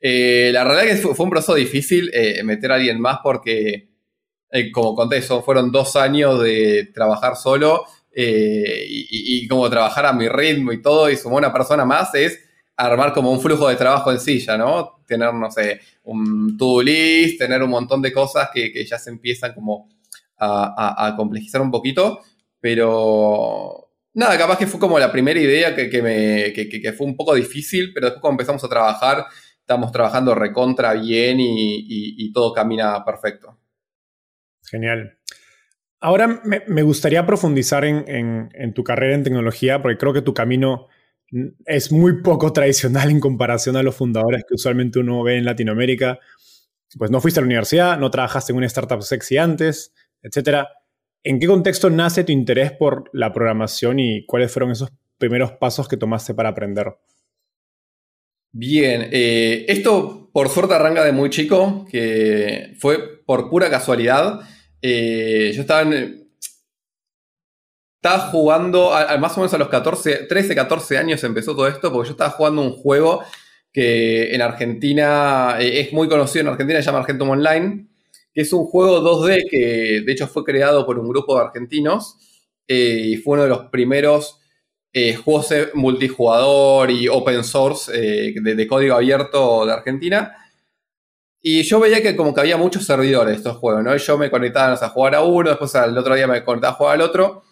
[0.00, 3.90] Eh, la realidad es que fue, un proceso difícil eh, meter a alguien más porque,
[4.72, 7.84] como conté, fueron dos años de trabajar solo
[8.16, 12.38] y, como trabajar a mi ritmo y todo, y sumó una persona más, es
[12.76, 15.02] armar como un flujo de trabajo en silla, ¿no?
[15.06, 19.54] Tener, no sé, un to-do list, tener un montón de cosas que, ya se empiezan
[19.54, 19.88] como
[20.44, 22.20] a, complejizar un poquito.
[22.60, 27.92] Pero nada, capaz que fue como la primera idea que, que, fue un poco difícil,
[27.92, 29.26] pero después cuando empezamos a trabajar,
[29.64, 33.58] estamos trabajando recontra bien y, todo camina perfecto.
[34.62, 35.18] Genial.
[36.00, 40.88] Ahora me, gustaría profundizar en, tu carrera en tecnología, porque creo que tu camino
[41.64, 46.18] es muy poco tradicional en comparación a los fundadores que usualmente uno ve en Latinoamérica.
[46.98, 49.92] Pues no fuiste a la universidad, no trabajaste en una startup sexy antes,
[50.24, 50.68] etcétera.
[51.22, 55.86] ¿En qué contexto nace tu interés por la programación y cuáles fueron esos primeros pasos
[55.86, 56.96] que tomaste para aprender?
[58.52, 64.40] Bien, eh, esto por suerte arranca de muy chico, que fue por pura casualidad.
[64.82, 65.90] Eh, yo estaba,
[67.96, 72.08] estaba jugando, más o menos a los 14, 13, 14 años empezó todo esto, porque
[72.08, 73.22] yo estaba jugando un juego
[73.72, 77.88] que en Argentina eh, es muy conocido, en Argentina se llama Argentum Online
[78.34, 82.16] que es un juego 2D que de hecho fue creado por un grupo de argentinos
[82.66, 84.40] eh, y fue uno de los primeros
[84.92, 90.36] eh, juegos multijugador y open source eh, de, código abierto de Argentina.
[91.40, 93.94] Y yo veía que como que había muchos servidores de estos juegos, ¿no?
[93.94, 96.76] Y yo me conectaba a jugar a uno, después al otro día me conectaba a
[96.76, 97.42] jugar al otro.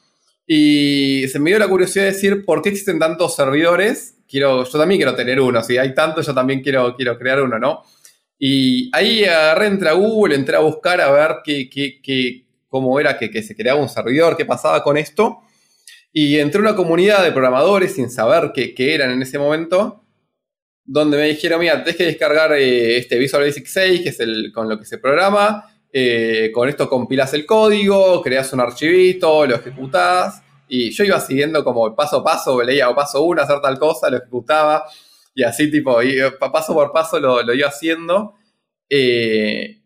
[0.47, 4.79] Y se me dio la curiosidad de decir por qué existen tantos servidores quiero, yo
[4.79, 7.83] también quiero tener uno, si hay tanto, yo también quiero, quiero crear uno, ¿no?
[8.45, 13.41] Y ahí agarré, entré a Google, entré a buscar a ver qué, cómo era que,
[13.41, 15.43] se creaba un servidor, qué pasaba con esto.
[16.13, 20.05] Y entré a una comunidad de programadores sin saber qué, eran en ese momento,
[20.85, 24.51] donde me dijeron, mira, tenés que descargar eh, este Visual Basic 6, que es el
[24.53, 29.55] con lo que se programa, eh, con esto compilas el código, creas un archivito, lo
[29.55, 30.43] ejecutás.
[30.67, 34.17] Y yo iba siguiendo como paso a paso, leía paso uno, hacer tal cosa, lo
[34.17, 34.85] ejecutaba.
[35.35, 38.35] Y así tipo, y, paso por paso lo, lo iba haciendo.
[38.89, 39.83] Eh,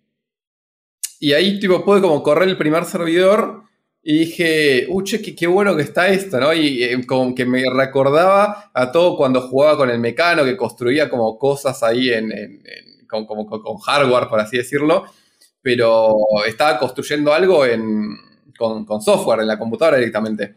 [1.20, 3.62] y ahí tipo pude como correr el primer servidor
[4.02, 6.52] y dije, uche, qué, qué, bueno que está esto, ¿no?
[6.52, 11.08] Y eh, como que me recordaba a todo cuando jugaba con el mecano, que construía
[11.08, 15.04] como cosas ahí en, en, en con, con hardware, por así decirlo
[15.66, 16.14] pero
[16.46, 17.64] estaba construyendo algo
[18.56, 20.54] con, con, software en la computadora directamente.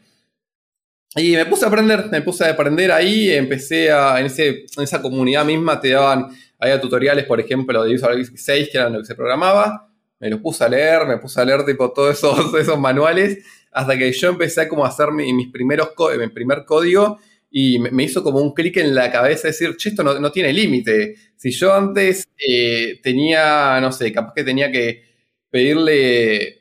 [1.16, 4.84] Y me puse a aprender, me puse a aprender ahí, empecé a, en, ese, en
[4.84, 6.28] esa comunidad misma te daban,
[6.60, 10.30] había tutoriales, por ejemplo, de Visual Basic 6, que eran lo que se programaba, me
[10.30, 13.40] los puse a leer, me puse a leer tipo todos esos, esos manuales,
[13.72, 17.18] hasta que yo empecé a como hacer mis primeros, mi primer código,
[17.52, 20.54] y me, hizo como un clic en la cabeza decir, che, esto no, no tiene
[20.54, 21.16] límite.
[21.36, 25.04] Si yo antes eh, tenía, no sé, capaz que tenía que
[25.50, 26.59] pedirle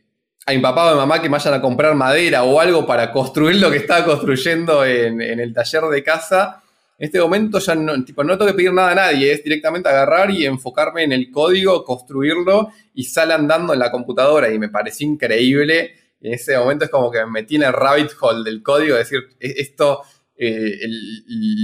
[0.49, 3.13] a mi papá o mi mamá que me vayan a comprar madera o algo para
[3.13, 6.63] construir lo que estaba construyendo en, el taller de casa,
[6.97, 9.91] en este momento ya no, tipo, no tengo que pedir nada a nadie, es directamente
[9.91, 14.71] agarrar y enfocarme en el código, construirlo y sale andando en la computadora y me
[14.71, 15.93] pareció increíble.
[16.19, 19.11] En ese momento es como que me metí en el rabbit hole del código, es
[19.11, 20.01] decir, e-, esto
[20.35, 20.79] eh,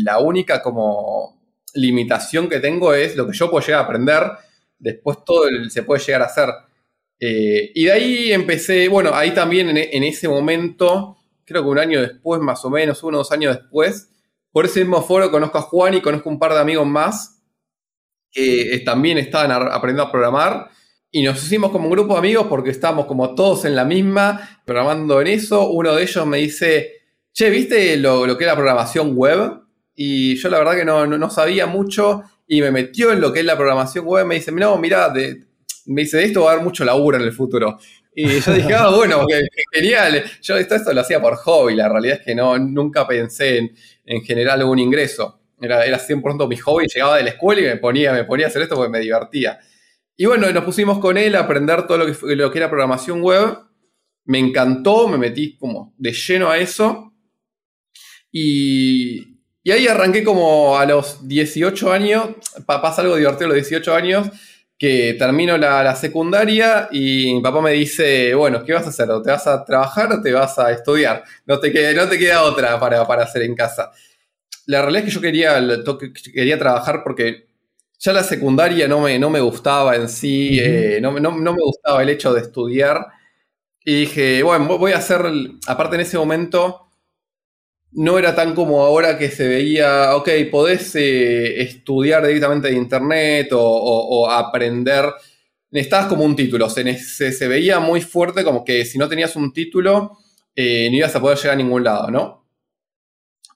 [0.05, 1.40] la única como
[1.73, 4.25] limitación que tengo es lo que yo puedo llegar a aprender,
[4.79, 6.51] después todo el, se puede llegar a hacer.
[7.20, 11.79] Eh, y de ahí empecé, bueno, ahí también en, en, ese momento, creo que un
[11.79, 14.11] año después, más o menos, uno o dos años después,
[14.53, 17.35] por ese mismo foro conozco a Juan y conozco un par de amigos más
[18.35, 20.68] que también estaban aprendiendo a programar.
[21.11, 24.61] Y nos hicimos como un grupo de amigos porque estábamos como todos en la misma,
[24.66, 25.70] programando en eso.
[25.70, 26.92] Uno de ellos me dice,
[27.33, 29.61] che, ¿viste lo, lo, que es la programación web?
[29.94, 33.33] Y yo la verdad que no, no, no, sabía mucho y me metió en lo
[33.33, 34.27] que es la programación web.
[34.27, 35.44] Me dice, no, mira, de,
[35.87, 37.79] me dice, esto va a haber mucho laburo en el futuro.
[38.14, 39.27] Y yo dije, ah, bueno,
[39.73, 40.25] genial.
[40.40, 43.75] Yo esto, esto lo hacía por hobby, la realidad es que no, nunca pensé en,
[44.05, 45.40] en generar algún ingreso.
[45.61, 48.49] Era, era 100% mi hobby, llegaba de la escuela y me ponía, me ponía a
[48.49, 49.59] hacer esto porque me divertía.
[50.16, 53.20] Y bueno, nos pusimos con él a aprender todo lo que, lo que era programación
[53.20, 53.59] web.
[54.27, 57.12] Me encantó, me metí como de lleno a eso.
[58.31, 62.29] Y, y, ahí arranqué como a los 18 años,
[62.66, 64.29] pasa algo divertido a los 18 años,
[64.78, 69.08] que termino la, la, secundaria y mi papá me dice, bueno, ¿qué vas a hacer?
[69.22, 71.22] ¿Te vas a trabajar o te vas a estudiar?
[71.46, 73.92] No te queda, no te queda otra para, para hacer en casa.
[74.66, 75.60] La realidad es que yo quería,
[76.32, 77.46] quería trabajar porque
[77.98, 81.62] ya la secundaria no me, no me gustaba en sí, eh, no, no, no me
[81.62, 83.06] gustaba el hecho de estudiar.
[83.84, 85.22] Y dije, bueno, voy a hacer,
[85.66, 86.84] aparte en ese momento
[87.94, 93.48] no era tan como ahora que se veía, ok, podés eh, estudiar directamente de internet
[93.52, 95.12] o, aprender.
[95.70, 96.68] Necesitabas como un título.
[96.68, 100.18] Se, veía muy fuerte como que si no tenías un título,
[100.54, 102.44] eh, no ibas a poder llegar a ningún lado, ¿no?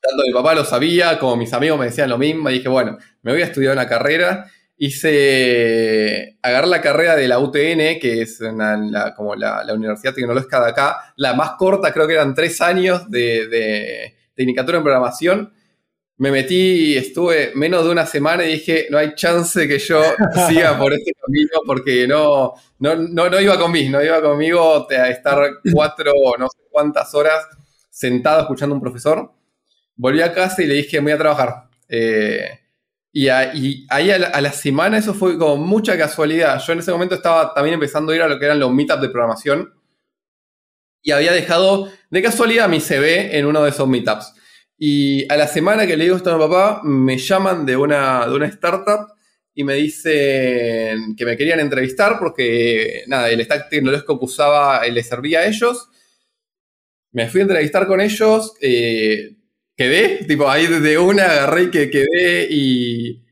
[0.00, 3.32] Tanto mi papá lo sabía, como mis amigos me decían lo mismo, dije, bueno, me
[3.32, 4.50] voy a estudiar una carrera.
[4.76, 10.70] Hice, agarré la carrera de la UTN, que es una, como la, Universidad Tecnológica de
[10.70, 15.52] acá, la más corta, creo que eran tres años de Tecnicatura en Programación.
[16.18, 20.00] Me metí, estuve menos de una semana y dije, no hay chance que yo
[20.48, 25.08] siga por este camino porque no, no, no, no iba conmigo, no iba conmigo a
[25.08, 25.38] estar
[25.72, 27.46] cuatro o no sé cuántas horas
[27.90, 29.32] sentado escuchando a un profesor.
[29.96, 31.68] Volví a casa y le dije, voy a trabajar.
[31.88, 32.48] Eh,
[33.12, 36.60] y, a, y, ahí a la, a la, semana eso fue como mucha casualidad.
[36.64, 39.02] Yo en ese momento estaba también empezando a ir a lo que eran los meetups
[39.02, 39.77] de programación
[41.08, 44.34] y había dejado de casualidad mi CV en uno de esos meetups.
[44.76, 48.26] Y a la semana que le digo esto a mi papá, me llaman de una,
[48.26, 49.06] de una startup
[49.54, 55.02] y me dicen que me querían entrevistar porque, nada, el stack tecnológico que usaba le
[55.02, 55.88] servía a ellos.
[57.12, 59.34] Me fui a entrevistar con ellos, eh,
[59.78, 63.24] quedé, tipo, ahí de una agarré y que quedé y,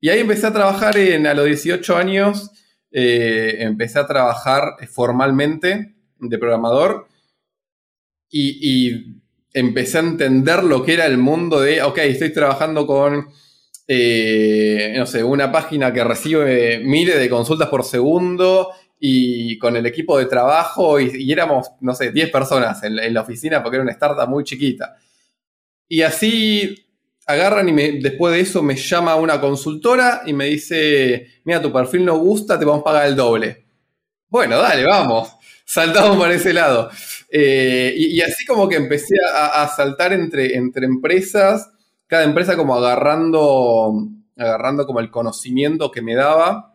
[0.00, 2.50] y ahí empecé a trabajar en, a los 18 años,
[2.90, 7.06] eh, empecé a trabajar formalmente de programador
[8.30, 9.16] y,
[9.52, 13.28] empecé a entender lo que era el mundo de, ok, estoy trabajando con,
[13.88, 18.70] eh, no sé, una página que recibe miles de consultas por segundo
[19.00, 23.60] y con el equipo de trabajo y, éramos, no sé, 10 personas en, la oficina
[23.60, 24.96] porque era una startup muy chiquita.
[25.88, 26.86] Y así,
[27.26, 32.04] agarran y después de eso me llama una consultora y me dice, mira, tu perfil
[32.04, 33.64] no gusta, te vamos a pagar el doble.
[34.28, 35.39] Bueno, dale, vamos.
[35.70, 36.90] Saltamos por ese lado.
[37.30, 41.70] Eh, y, así como que empecé a, saltar entre, entre empresas,
[42.08, 43.92] cada empresa como agarrando,
[44.36, 46.74] agarrando como el conocimiento que me daba.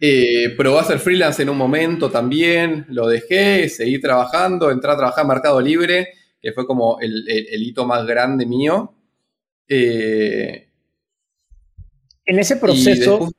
[0.00, 4.96] Eh, probé a hacer freelance en un momento también, lo dejé, seguí trabajando, entré a
[4.96, 6.08] trabajar en Mercado Libre,
[6.40, 7.26] que fue como el,
[7.62, 8.94] hito más grande mío.
[9.68, 10.70] Eh,
[12.24, 13.30] en ese proceso,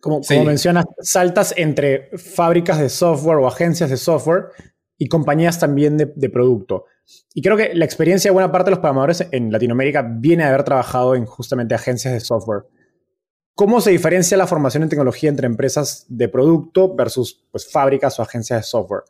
[0.00, 4.46] como, mencionas, saltas entre fábricas de software o agencias de software
[4.96, 6.84] y compañías también de, producto.
[7.34, 10.50] Y creo que la experiencia de buena parte de los programadores en Latinoamérica viene de
[10.50, 12.64] haber trabajado en justamente agencias de software.
[13.54, 18.22] ¿Cómo se diferencia la formación en tecnología entre empresas de producto versus pues, fábricas o
[18.22, 19.02] agencias de software?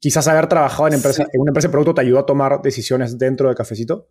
[0.00, 3.18] quizás haber trabajado en, empresa, en una empresa de producto te ayudó a tomar decisiones
[3.18, 4.08] dentro de Cafecito.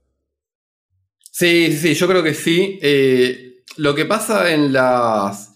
[1.32, 2.80] Sí, sí, yo creo que sí.
[2.82, 5.54] Eh, lo que pasa en las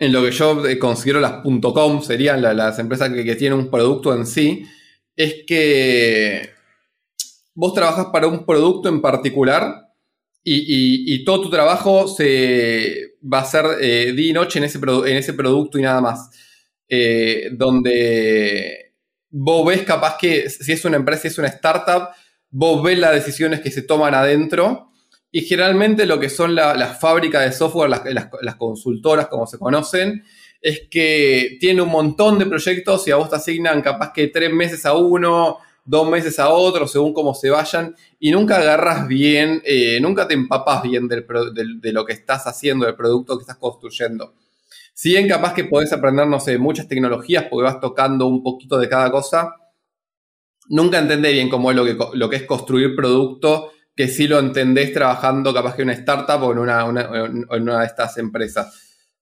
[0.00, 4.14] en lo que yo eh, considero las .com, serían las empresas que, tienen un producto
[4.14, 4.64] en sí,
[5.14, 6.50] es que
[7.54, 9.88] vos trabajas para un producto en particular
[10.42, 15.16] y, todo tu trabajo se va a ser eh, día y noche en ese, en
[15.18, 16.30] ese producto y nada más.
[16.88, 18.94] Eh, donde
[19.28, 22.08] vos ves capaz que si es una empresa, si es una startup,
[22.48, 24.89] vos ves las decisiones que se toman adentro
[25.32, 30.24] y generalmente lo que son las fábricas de software, las, consultoras como se conocen,
[30.60, 34.52] es que tienen un montón de proyectos y a vos te asignan capaz que tres
[34.52, 39.62] meses a uno, dos meses a otro, según cómo se vayan, y nunca agarras bien,
[39.64, 44.34] eh, nunca te empapas bien de lo que estás haciendo, del producto que estás construyendo.
[44.92, 48.76] Si bien capaz que podés aprender, no sé, muchas tecnologías porque vas tocando un poquito
[48.78, 49.54] de cada cosa,
[50.68, 53.70] nunca entendés bien cómo es lo que, lo que es construir producto
[54.00, 58.16] que sí lo entendés trabajando capaz que en una startup o en una, de estas
[58.16, 58.74] empresas.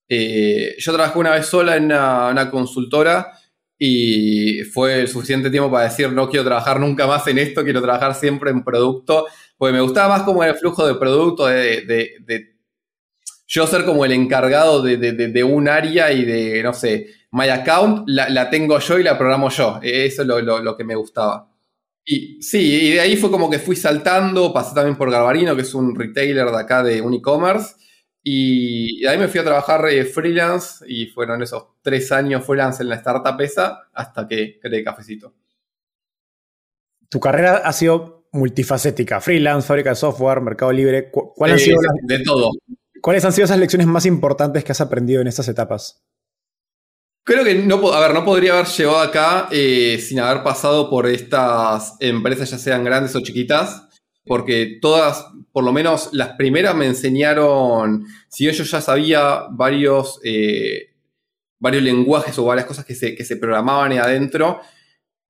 [0.09, 3.33] Eh, yo trabajé una vez sola en una, consultora
[3.77, 7.83] y fue el suficiente tiempo para decir no quiero trabajar nunca más en esto, quiero
[7.83, 9.27] trabajar siempre en producto,
[9.57, 12.55] porque me gustaba más como el flujo de producto, de,
[13.49, 18.49] yo ser como el encargado de, un área y de, no sé, my account la,
[18.49, 21.49] tengo yo y la programo yo, eso es lo que me gustaba.
[22.11, 25.61] Y, sí, y de ahí fue como que fui saltando, pasé también por Garbarino, que
[25.61, 27.75] es un retailer de acá de un e-commerce,
[28.23, 32.83] y de ahí me fui a trabajar eh, freelance y fueron esos tres años freelance
[32.83, 35.35] en la startup esa hasta que creé Cafecito.
[37.11, 41.11] Tu carrera ha sido multifacética, freelance, fábrica de software, mercado libre.
[41.11, 42.53] ¿Cuál han sido de todo.
[43.03, 46.03] ¿Cuáles han sido esas lecciones más importantes que has aprendido en estas etapas?
[47.29, 51.07] Creo que no, a ver, no podría haber llegado acá eh, sin haber pasado por
[51.07, 53.87] estas empresas, ya sean grandes o chiquitas,
[54.25, 60.95] porque todas, por lo menos las primeras me enseñaron, si yo ya sabía varios, eh,
[61.59, 64.63] varios lenguajes o varias cosas que se, que se programaban ahí adentro,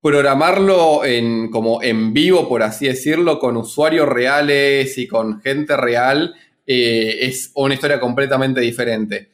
[0.01, 6.33] programarlo en, como en vivo, por así decirlo, con usuarios reales y con gente real,
[6.65, 9.31] eh, es una historia completamente diferente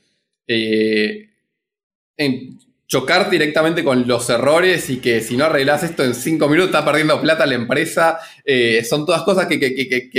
[2.18, 6.70] en chocar directamente con los errores y que si no arreglas esto en cinco minutos
[6.70, 8.20] está perdiendo plata la empresa.
[8.44, 9.58] Eh, son todas cosas que,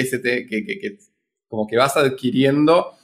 [0.04, 0.46] se te,
[1.48, 2.94] como que vas adquiriendo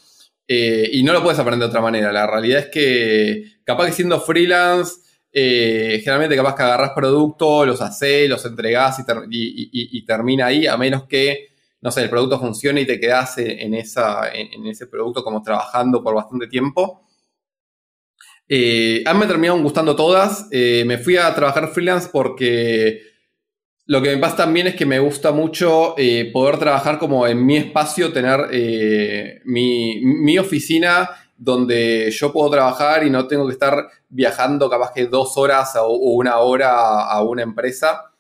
[0.49, 2.13] eh, y no lo puedes aprender de otra manera.
[2.13, 4.97] La realidad es que capaz que siendo freelance,
[5.33, 8.99] eh, generalmente capaz que agarras productos, los haces, los entregás
[9.31, 13.75] y, termina ahí, a menos que, no sé, el producto funcione y te quedas en,
[13.75, 17.07] esa, en ese producto como trabajando por bastante tiempo.
[18.55, 20.47] Eh, a me terminaron gustando todas.
[20.51, 23.01] Eh, me fui a trabajar freelance porque
[23.87, 27.47] lo que me pasa también es que me gusta mucho eh, poder trabajar como en
[27.47, 28.51] mi espacio, tener
[29.47, 35.39] mi, oficina donde yo puedo trabajar y no tengo que estar viajando capaz que dos
[35.39, 38.13] horas o, una hora a, una empresa.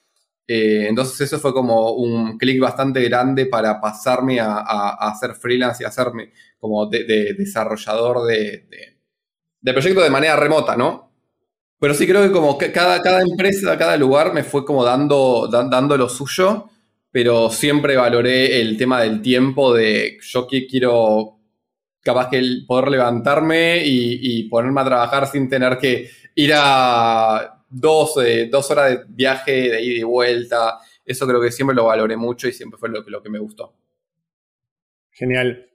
[0.46, 6.32] entonces eso fue como un clic bastante grande para pasarme a, hacer freelance y hacerme
[6.58, 8.91] como de, desarrollador de de
[9.62, 11.12] proyecto de manera remota, ¿no?
[11.78, 15.96] Pero sí creo que como cada, cada empresa, cada lugar me fue como dando, dando
[15.96, 16.70] lo suyo,
[17.10, 21.38] pero siempre valoré el tema del tiempo, de yo que quiero
[22.00, 28.48] capaz que poder levantarme y, ponerme a trabajar sin tener que ir a dos, eh,
[28.50, 30.78] dos horas de viaje de ida y vuelta.
[31.04, 33.74] Eso creo que siempre lo valoré mucho y siempre fue lo, lo que me gustó.
[35.10, 35.66] Genial.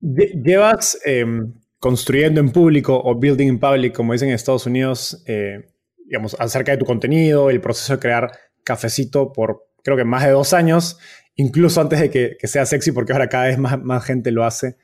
[0.00, 1.54] Llevas em,
[1.84, 5.66] construyendo en público o building in public, como dicen en Estados Unidos, eh,
[6.06, 8.32] digamos, acerca de tu contenido, el proceso de crear
[8.64, 10.96] cafecito por creo que más de dos años.
[11.36, 14.78] incluso antes de que, sea sexy, porque ahora cada vez más, más gente lo hace.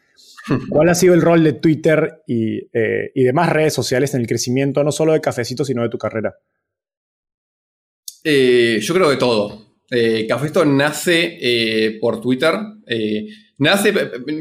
[0.68, 4.26] ¿Cuál ha sido el rol de Twitter y, eh, y, demás redes sociales en el
[4.26, 6.34] crecimiento, no solo de Cafecito, sino de tu carrera?
[8.24, 9.70] Eh, yo creo que todo.
[9.90, 12.56] Eh, Cafecito nace eh, por Twitter.
[13.60, 13.92] Nace,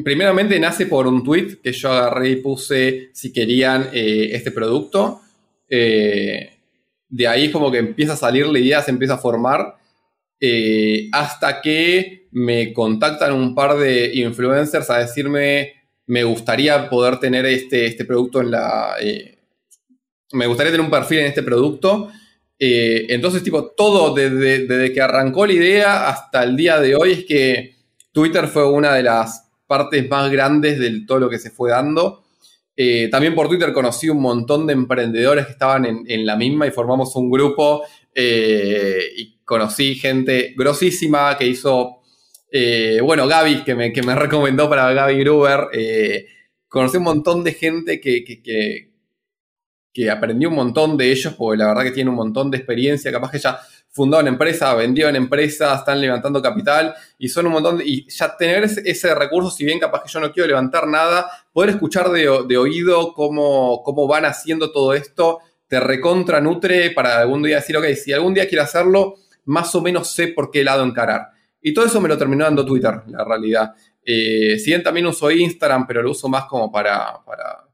[0.03, 5.22] primeramente nace por un tweet que yo agarré y puse si querían este producto.
[5.70, 9.76] de ahí como que empieza a salir la idea, se empieza a formar.
[11.11, 17.86] hasta que me contactan un par de influencers a decirme me gustaría poder tener este,
[17.86, 18.95] este producto en la...
[18.99, 19.38] Eh,
[20.32, 22.09] me gustaría tener un perfil en este producto.
[22.57, 27.26] Eh, entonces, tipo, todo desde, que arrancó la idea hasta el día de hoy es
[27.26, 27.76] que
[28.12, 32.24] Twitter fue una de las partes más grandes de todo lo que se fue dando.
[32.76, 36.66] Eh, también por Twitter conocí un montón de emprendedores que estaban en, en la misma
[36.66, 37.84] y formamos un grupo
[38.16, 41.99] y conocí gente grosísima que hizo
[42.51, 45.68] eh, bueno, Gaby, que me, que me, recomendó para Gaby Gruber.
[45.74, 46.28] Eh,
[46.68, 48.91] conocí un montón de gente que, que,
[49.93, 53.12] que, aprendió un montón de ellos, porque la verdad que tiene un montón de experiencia.
[53.12, 53.60] Capaz que ya
[53.99, 57.81] fundó una empresa, vendió en empresa, están levantando capital y son un montón.
[57.83, 61.71] Y ya tener ese, recurso, si bien capaz que yo no quiero levantar nada, poder
[61.71, 67.57] escuchar de, oído cómo, cómo van haciendo todo esto, te recontra nutre para algún día
[67.57, 71.31] decir, ok, si algún día quiero hacerlo, más o menos sé por qué lado encarar.
[71.61, 73.73] Y todo eso me lo terminó dando Twitter, la realidad.
[74.01, 77.21] Eh, si bien también uso Instagram, pero lo uso más como para...
[77.25, 77.65] para...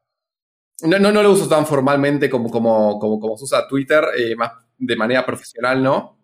[0.82, 4.96] No, no, lo uso tan formalmente como, como, como, se usa Twitter, eh, más de
[4.96, 6.15] manera profesional, ¿no?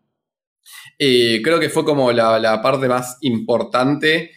[0.97, 4.31] Eh, creo que fue como la, parte más importante.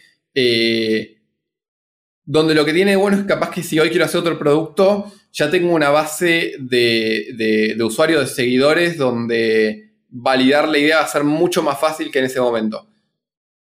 [2.23, 5.49] donde lo que tiene bueno es capaz que si hoy quiero hacer otro producto, ya
[5.49, 9.85] tengo una base de, de, de usuarios, de seguidores, donde
[10.17, 12.87] validar la idea va a ser mucho más fácil que en ese momento.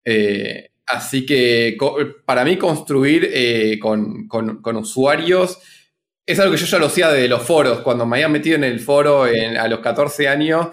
[0.04, 1.76] Eh, así que
[2.24, 4.28] para mí construir eh, con,
[4.76, 5.58] usuarios
[6.24, 7.80] es algo que yo ya lo hacía de los foros.
[7.80, 10.68] Cuando me había metido en el foro a los 14 años,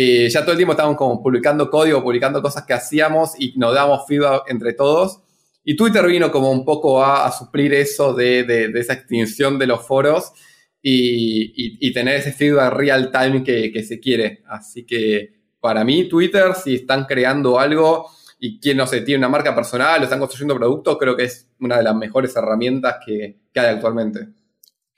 [0.00, 3.74] eh, ya todo el tiempo estábamos como publicando código, publicando cosas que hacíamos y nos
[3.74, 5.20] dábamos feedback entre todos.
[5.64, 10.32] Y Twitter vino como un poco a, suplir eso de, esa extinción de los foros
[10.80, 14.44] y, tener ese feedback real time que, que se quiere.
[14.46, 19.28] Así que para mí Twitter, si están creando algo, y quien, no sé, tiene una
[19.28, 23.36] marca personal o están construyendo productos, creo que es una de las mejores herramientas que,
[23.54, 24.28] hay actualmente.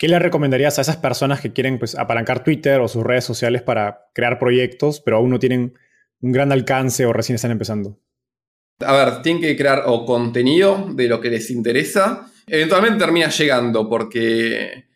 [0.00, 3.60] ¿Qué le recomendarías a esas personas que quieren pues, apalancar Twitter o sus redes sociales
[3.60, 5.74] para crear proyectos, pero aún no tienen
[6.22, 8.00] un gran alcance o recién están empezando?
[8.78, 12.32] A ver, tienen que crear o contenido de lo que les interesa.
[12.46, 14.86] Eventualmente termina llegando, porque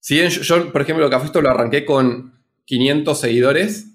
[0.00, 2.32] si bien yo, por ejemplo, Café esto lo arranqué con
[2.64, 3.93] 500 seguidores,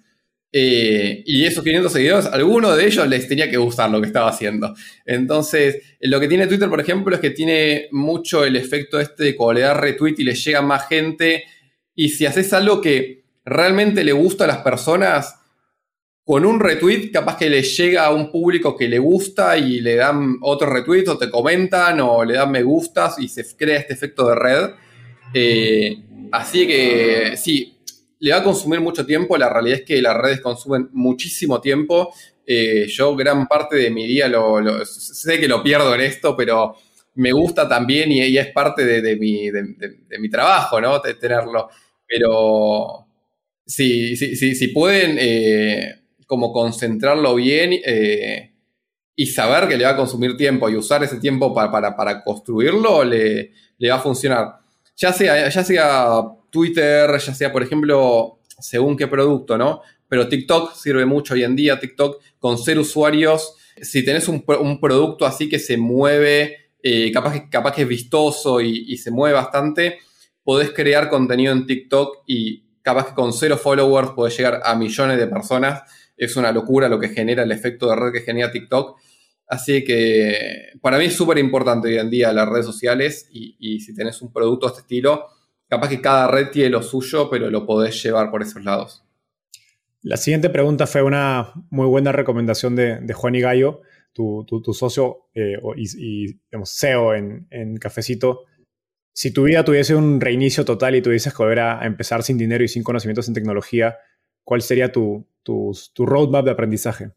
[0.51, 4.29] eh, y esos 500 seguidores, alguno de ellos les tenía que gustar lo que estaba
[4.29, 4.73] haciendo.
[5.05, 9.35] Entonces, lo que tiene Twitter, por ejemplo, es que tiene mucho el efecto este de
[9.35, 11.43] cuando le das retweet y le llega más gente.
[11.93, 15.35] Y si haces algo que realmente le gusta a las personas,
[16.29, 19.95] con un retweet capaz que le llega a un público que le gusta y le
[19.95, 23.93] dan otro retweet o te comentan o le dan me gustas y se crea este
[23.93, 24.69] efecto de red.
[25.33, 25.97] Eh,
[26.31, 27.78] así que sí,
[28.19, 29.37] le va a consumir mucho tiempo.
[29.37, 32.13] La realidad es que las redes consumen muchísimo tiempo.
[32.45, 36.75] Eh, yo gran parte de mi día lo, sé que lo pierdo en esto, pero
[37.15, 40.99] me gusta también y, es parte de, mi, de, mi, trabajo, ¿no?
[41.01, 41.69] tenerlo.
[42.07, 43.07] Pero
[43.65, 48.53] si, si, pueden eh, como concentrarlo bien eh,
[49.15, 53.03] y saber que le va a consumir tiempo y usar ese tiempo para, para, construirlo,
[53.03, 54.55] le, le va a funcionar.
[54.95, 59.81] Ya sea, ya sea Twitter, ya sea, por ejemplo, según qué producto, ¿no?
[60.07, 63.55] Pero TikTok sirve mucho hoy en día, TikTok, con ser usuarios.
[63.81, 64.43] Si tenés un,
[64.81, 69.99] producto así que se mueve, eh, capaz, capaz que es vistoso y, se mueve bastante,
[70.43, 75.17] podés crear contenido en TikTok y capaz que con cero followers podés llegar a millones
[75.19, 75.83] de personas.
[76.17, 78.99] Es una locura lo que genera el efecto de red que genera TikTok.
[79.47, 83.79] Así que para mí es súper importante hoy en día las redes sociales y, y
[83.79, 85.27] si tenés un producto de este estilo,
[85.69, 89.05] Capaz que cada red tiene lo suyo, pero lo podés llevar por esos lados.
[90.01, 95.59] La siguiente pregunta fue una muy buena recomendación de, Juan y Gallo, tu, socio eh,
[95.77, 98.45] y, CEO en, Cafecito.
[99.13, 102.63] Si tu vida tuviese un reinicio total y tuvieses que volver a, empezar sin dinero
[102.63, 103.97] y sin conocimientos en tecnología,
[104.43, 107.11] ¿cuál sería tu, tu roadmap de aprendizaje?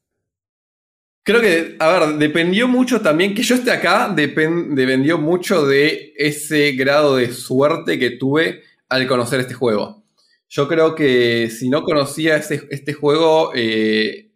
[1.25, 6.73] Creo que, a ver, dependió mucho también, que yo esté acá, dependió mucho de ese
[6.73, 10.03] grado de suerte que tuve al conocer este juego.
[10.49, 14.33] Yo creo que si no conocía este juego, eh,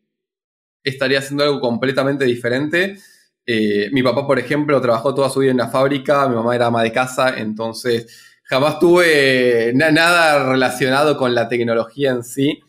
[0.85, 2.99] estaría haciendo algo completamente diferente.
[3.45, 6.67] Eh, mi papá, por ejemplo, trabajó toda su vida en la fábrica, mi mamá era
[6.67, 8.07] ama de casa, entonces
[8.45, 12.61] jamás tuve nada relacionado con la tecnología en sí.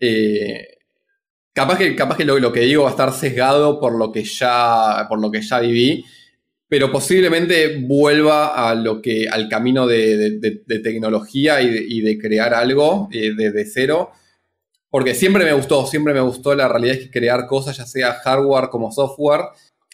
[0.00, 0.77] Eh,
[1.52, 5.06] capaz que, capaz que lo, que digo va a estar sesgado por lo que ya,
[5.08, 6.04] por lo que ya viví,
[6.68, 10.38] pero posiblemente vuelva a lo que, al camino de,
[10.82, 14.10] tecnología y, de, crear algo eh, desde cero.
[14.90, 18.14] Porque siempre me gustó, siempre me gustó la realidad es que crear cosas, ya sea
[18.14, 19.42] hardware como software.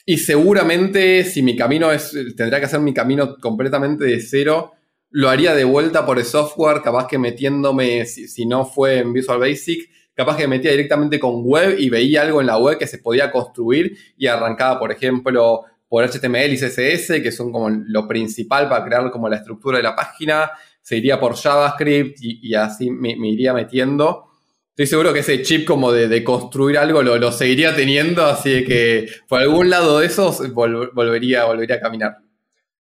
[0.07, 4.73] Y seguramente si mi camino es, tendría que hacer mi camino completamente de cero,
[5.11, 9.39] lo haría de vuelta por el software, capaz que metiéndome, si, no fue en Visual
[9.39, 12.87] Basic, capaz que me metía directamente con web y veía algo en la web que
[12.87, 18.09] se podía construir y arrancaba, por ejemplo, por HTML y CSS, que son como lo
[18.09, 20.51] principal para crear como la estructura de la página,
[20.81, 24.27] se iría por JavaScript y, así me, iría metiendo.
[24.71, 29.41] Estoy seguro que ese chip como de, construir algo lo, seguiría teniendo, así que por
[29.41, 32.19] algún lado de esos volvería, volvería a caminar.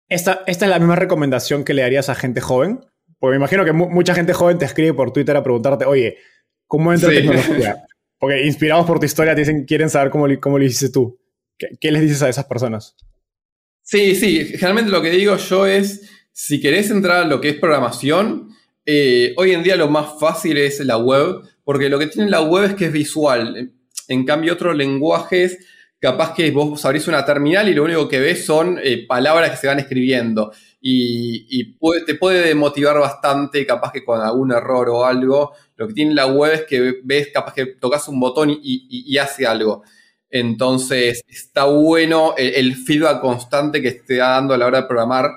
[0.09, 2.81] Esta, esta es la misma recomendación que le darías a gente joven.
[3.18, 6.18] Porque me imagino que mucha gente joven te escribe por Twitter a preguntarte, oye,
[6.69, 7.85] ¿cómo entra tecnología?
[8.19, 11.19] Porque inspirados por tu historia te dicen, quieren saber cómo, cómo lo hiciste tú.
[11.81, 12.95] ¿Qué, les dices a esas personas?
[13.83, 17.55] Sí, sí, generalmente lo que digo yo es, si querés entrar a lo que es
[17.57, 18.51] programación,
[18.87, 22.43] eh, hoy en día lo más fácil es la web, porque lo que tiene la
[22.43, 23.73] web es que es visual.
[24.09, 25.59] En cambio, otros lenguajes,
[26.01, 29.57] capaz que vos abrís una terminal y lo único que ves son eh, palabras que
[29.57, 30.53] se van escribiendo.
[30.81, 31.76] Y,
[32.07, 35.53] te puede motivar bastante, capaz que con algún error o algo.
[35.76, 39.47] Lo que tiene la web es que ves, capaz que tocas un botón y hace
[39.47, 39.83] algo.
[40.31, 45.31] Entonces, está bueno el, feedback constante que esté dando a la hora de programar.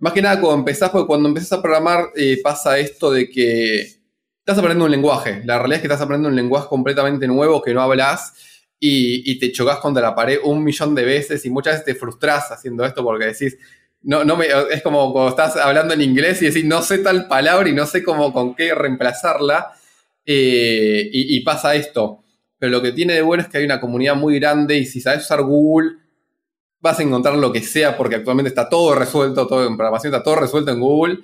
[0.00, 3.80] Más que nada cuando empezás, porque cuando empezás a programar eh, pasa esto de que
[3.80, 5.42] estás aprendiendo un lenguaje.
[5.44, 8.34] La realidad es que estás aprendiendo un lenguaje completamente nuevo que no hablas
[8.78, 12.50] y, te chocas contra la pared un millón de veces y muchas veces te frustras
[12.50, 13.56] haciendo esto porque decís,
[14.04, 17.26] no, no me, es como cuando estás hablando en inglés y decís, no sé tal
[17.26, 19.72] palabra y no sé cómo, con qué reemplazarla.
[20.26, 22.24] Eh, y pasa esto
[22.64, 24.98] pero lo que tiene de bueno es que hay una comunidad muy grande y si
[24.98, 25.96] sabes usar Google,
[26.80, 30.24] vas a encontrar lo que sea porque actualmente está todo resuelto, todo en programación está
[30.24, 31.18] todo resuelto en Google.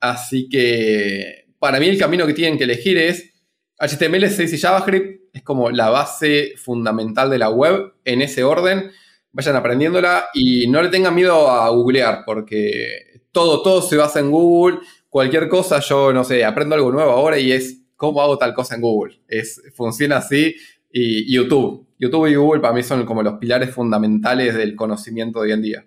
[0.00, 3.30] Así que para mí el camino que tienen que elegir es
[3.78, 5.34] HTML, CSS y JavaScript.
[5.34, 8.90] Es como la base fundamental de la web en ese orden.
[9.36, 14.30] Vayan aprendiéndola y no le tengan miedo a googlear porque todo, todo se basa en
[14.30, 14.78] Google.
[15.10, 18.76] Cualquier cosa, yo no sé, aprendo algo nuevo ahora y es cómo hago tal cosa
[18.76, 19.20] en Google.
[19.28, 20.56] Es, funciona así
[20.90, 21.86] y YouTube.
[21.98, 25.62] YouTube y Google para mí son como los pilares fundamentales del conocimiento de hoy en
[25.62, 25.86] día.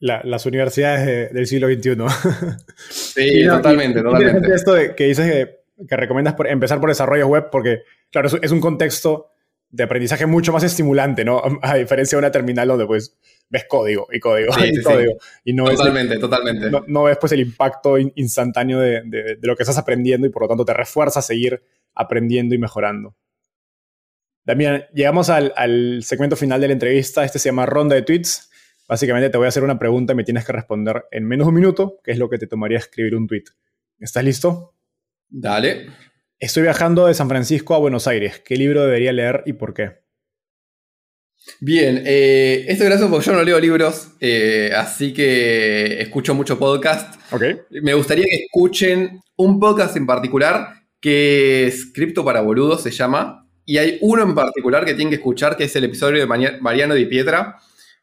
[0.00, 1.90] las universidades del siglo XXI.
[2.88, 4.54] sí, totalmente, totalmente.
[4.54, 8.50] Esto de que dices que, que recomiendas por, empezar por desarrollo web porque, claro, es,
[8.50, 9.31] un contexto
[9.72, 11.42] de aprendizaje mucho más estimulante, ¿no?
[11.62, 13.16] A diferencia de una terminal donde pues
[13.48, 15.14] ves código y código y código.
[15.44, 16.70] Y no totalmente, totalmente.
[16.86, 20.48] No, ves pues el impacto instantáneo de, de, lo que estás aprendiendo y por lo
[20.48, 21.62] tanto te refuerza a seguir
[21.94, 23.16] aprendiendo y mejorando.
[24.44, 27.24] Damián, llegamos al, segmento final de la entrevista.
[27.24, 28.50] Este se llama Ronda de Tweets.
[28.88, 31.48] Básicamente te voy a hacer una pregunta y me tienes que responder en menos de
[31.50, 33.44] un minuto, que es lo que te tomaría escribir un tweet.
[34.00, 34.74] ¿Estás listo?
[35.28, 35.86] Dale.
[36.42, 38.42] Estoy viajando de San Francisco a Buenos Aires.
[38.44, 40.00] ¿Qué libro debería leer y por qué?
[41.60, 46.58] Bien, eh, esto es gracioso porque yo no leo libros, eh, así que escucho mucho
[46.58, 47.14] podcast.
[47.32, 47.60] Okay.
[47.80, 53.48] Me gustaría que escuchen un podcast en particular que es Cripto para Boludos, se llama.
[53.64, 56.96] Y hay uno en particular que tienen que escuchar, que es el episodio de Mariano
[56.96, 57.56] Di Pietra.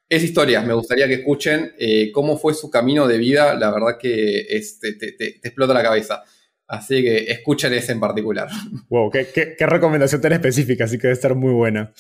[0.08, 3.54] Es historia, me gustaría que escuchen eh, cómo fue su camino de vida.
[3.56, 4.48] La verdad que
[4.80, 6.24] te, explota la cabeza.
[6.70, 8.48] Así que escuchen ese en particular.
[8.90, 11.92] Wow, qué, qué, recomendación tan específica, así que debe estar muy buena.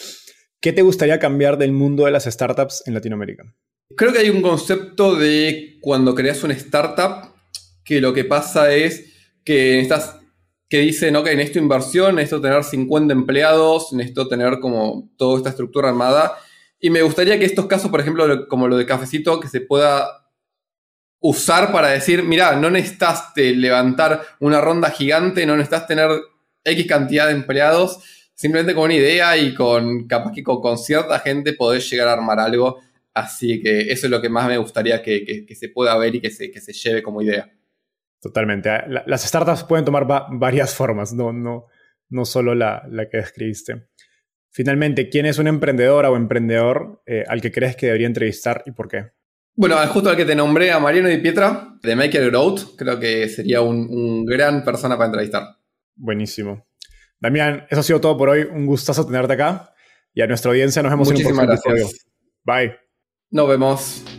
[0.61, 3.51] ¿Qué te gustaría cambiar del mundo de las startups en Latinoamérica?
[3.97, 7.34] Creo que hay un concepto de cuando creas una startup
[7.84, 9.05] que lo que pasa es
[9.43, 10.17] que estás
[10.70, 15.89] que dicen, ok, necesito inversión, necesito tener 50 empleados, necesito tener como toda esta estructura
[15.89, 16.38] armada.
[16.80, 20.28] Y me gustaría que estos casos, por ejemplo, como lo de cafecito, que se pueda
[21.20, 26.09] usar para decir, mira, no necesitas levantar una ronda gigante, no necesitas tener
[26.63, 27.99] X cantidad de empleados,
[28.34, 32.39] simplemente con una idea y con capaz que con, cierta gente podés llegar a armar
[32.39, 32.80] algo.
[33.13, 36.30] Así que eso es lo que más me gustaría que, se pueda ver y que
[36.30, 37.49] se, que se lleve como idea.
[38.22, 38.70] Totalmente.
[38.70, 41.67] Ah, las startups pueden tomar varias formas, no, no,
[42.09, 43.88] no solo la, que describiste.
[44.51, 48.72] Finalmente, ¿quién es un emprendedora o emprendedor eh, al que crees que debería entrevistar y
[48.72, 49.11] por qué?
[49.60, 53.28] Bueno, justo al que te nombré, a Mariano Di Pietra, de Maker Growth, creo que
[53.28, 55.57] sería un, gran persona para entrevistar.
[55.97, 56.66] Buenísimo.
[57.20, 58.43] Damián, eso ha sido todo por hoy.
[58.43, 59.74] Un gustazo tenerte acá.
[60.14, 61.91] Y a nuestra audiencia nos vemos Muchísimas en un próximo gracias.
[61.91, 62.14] episodio.
[62.45, 62.76] Bye.
[63.32, 64.18] Nos vemos.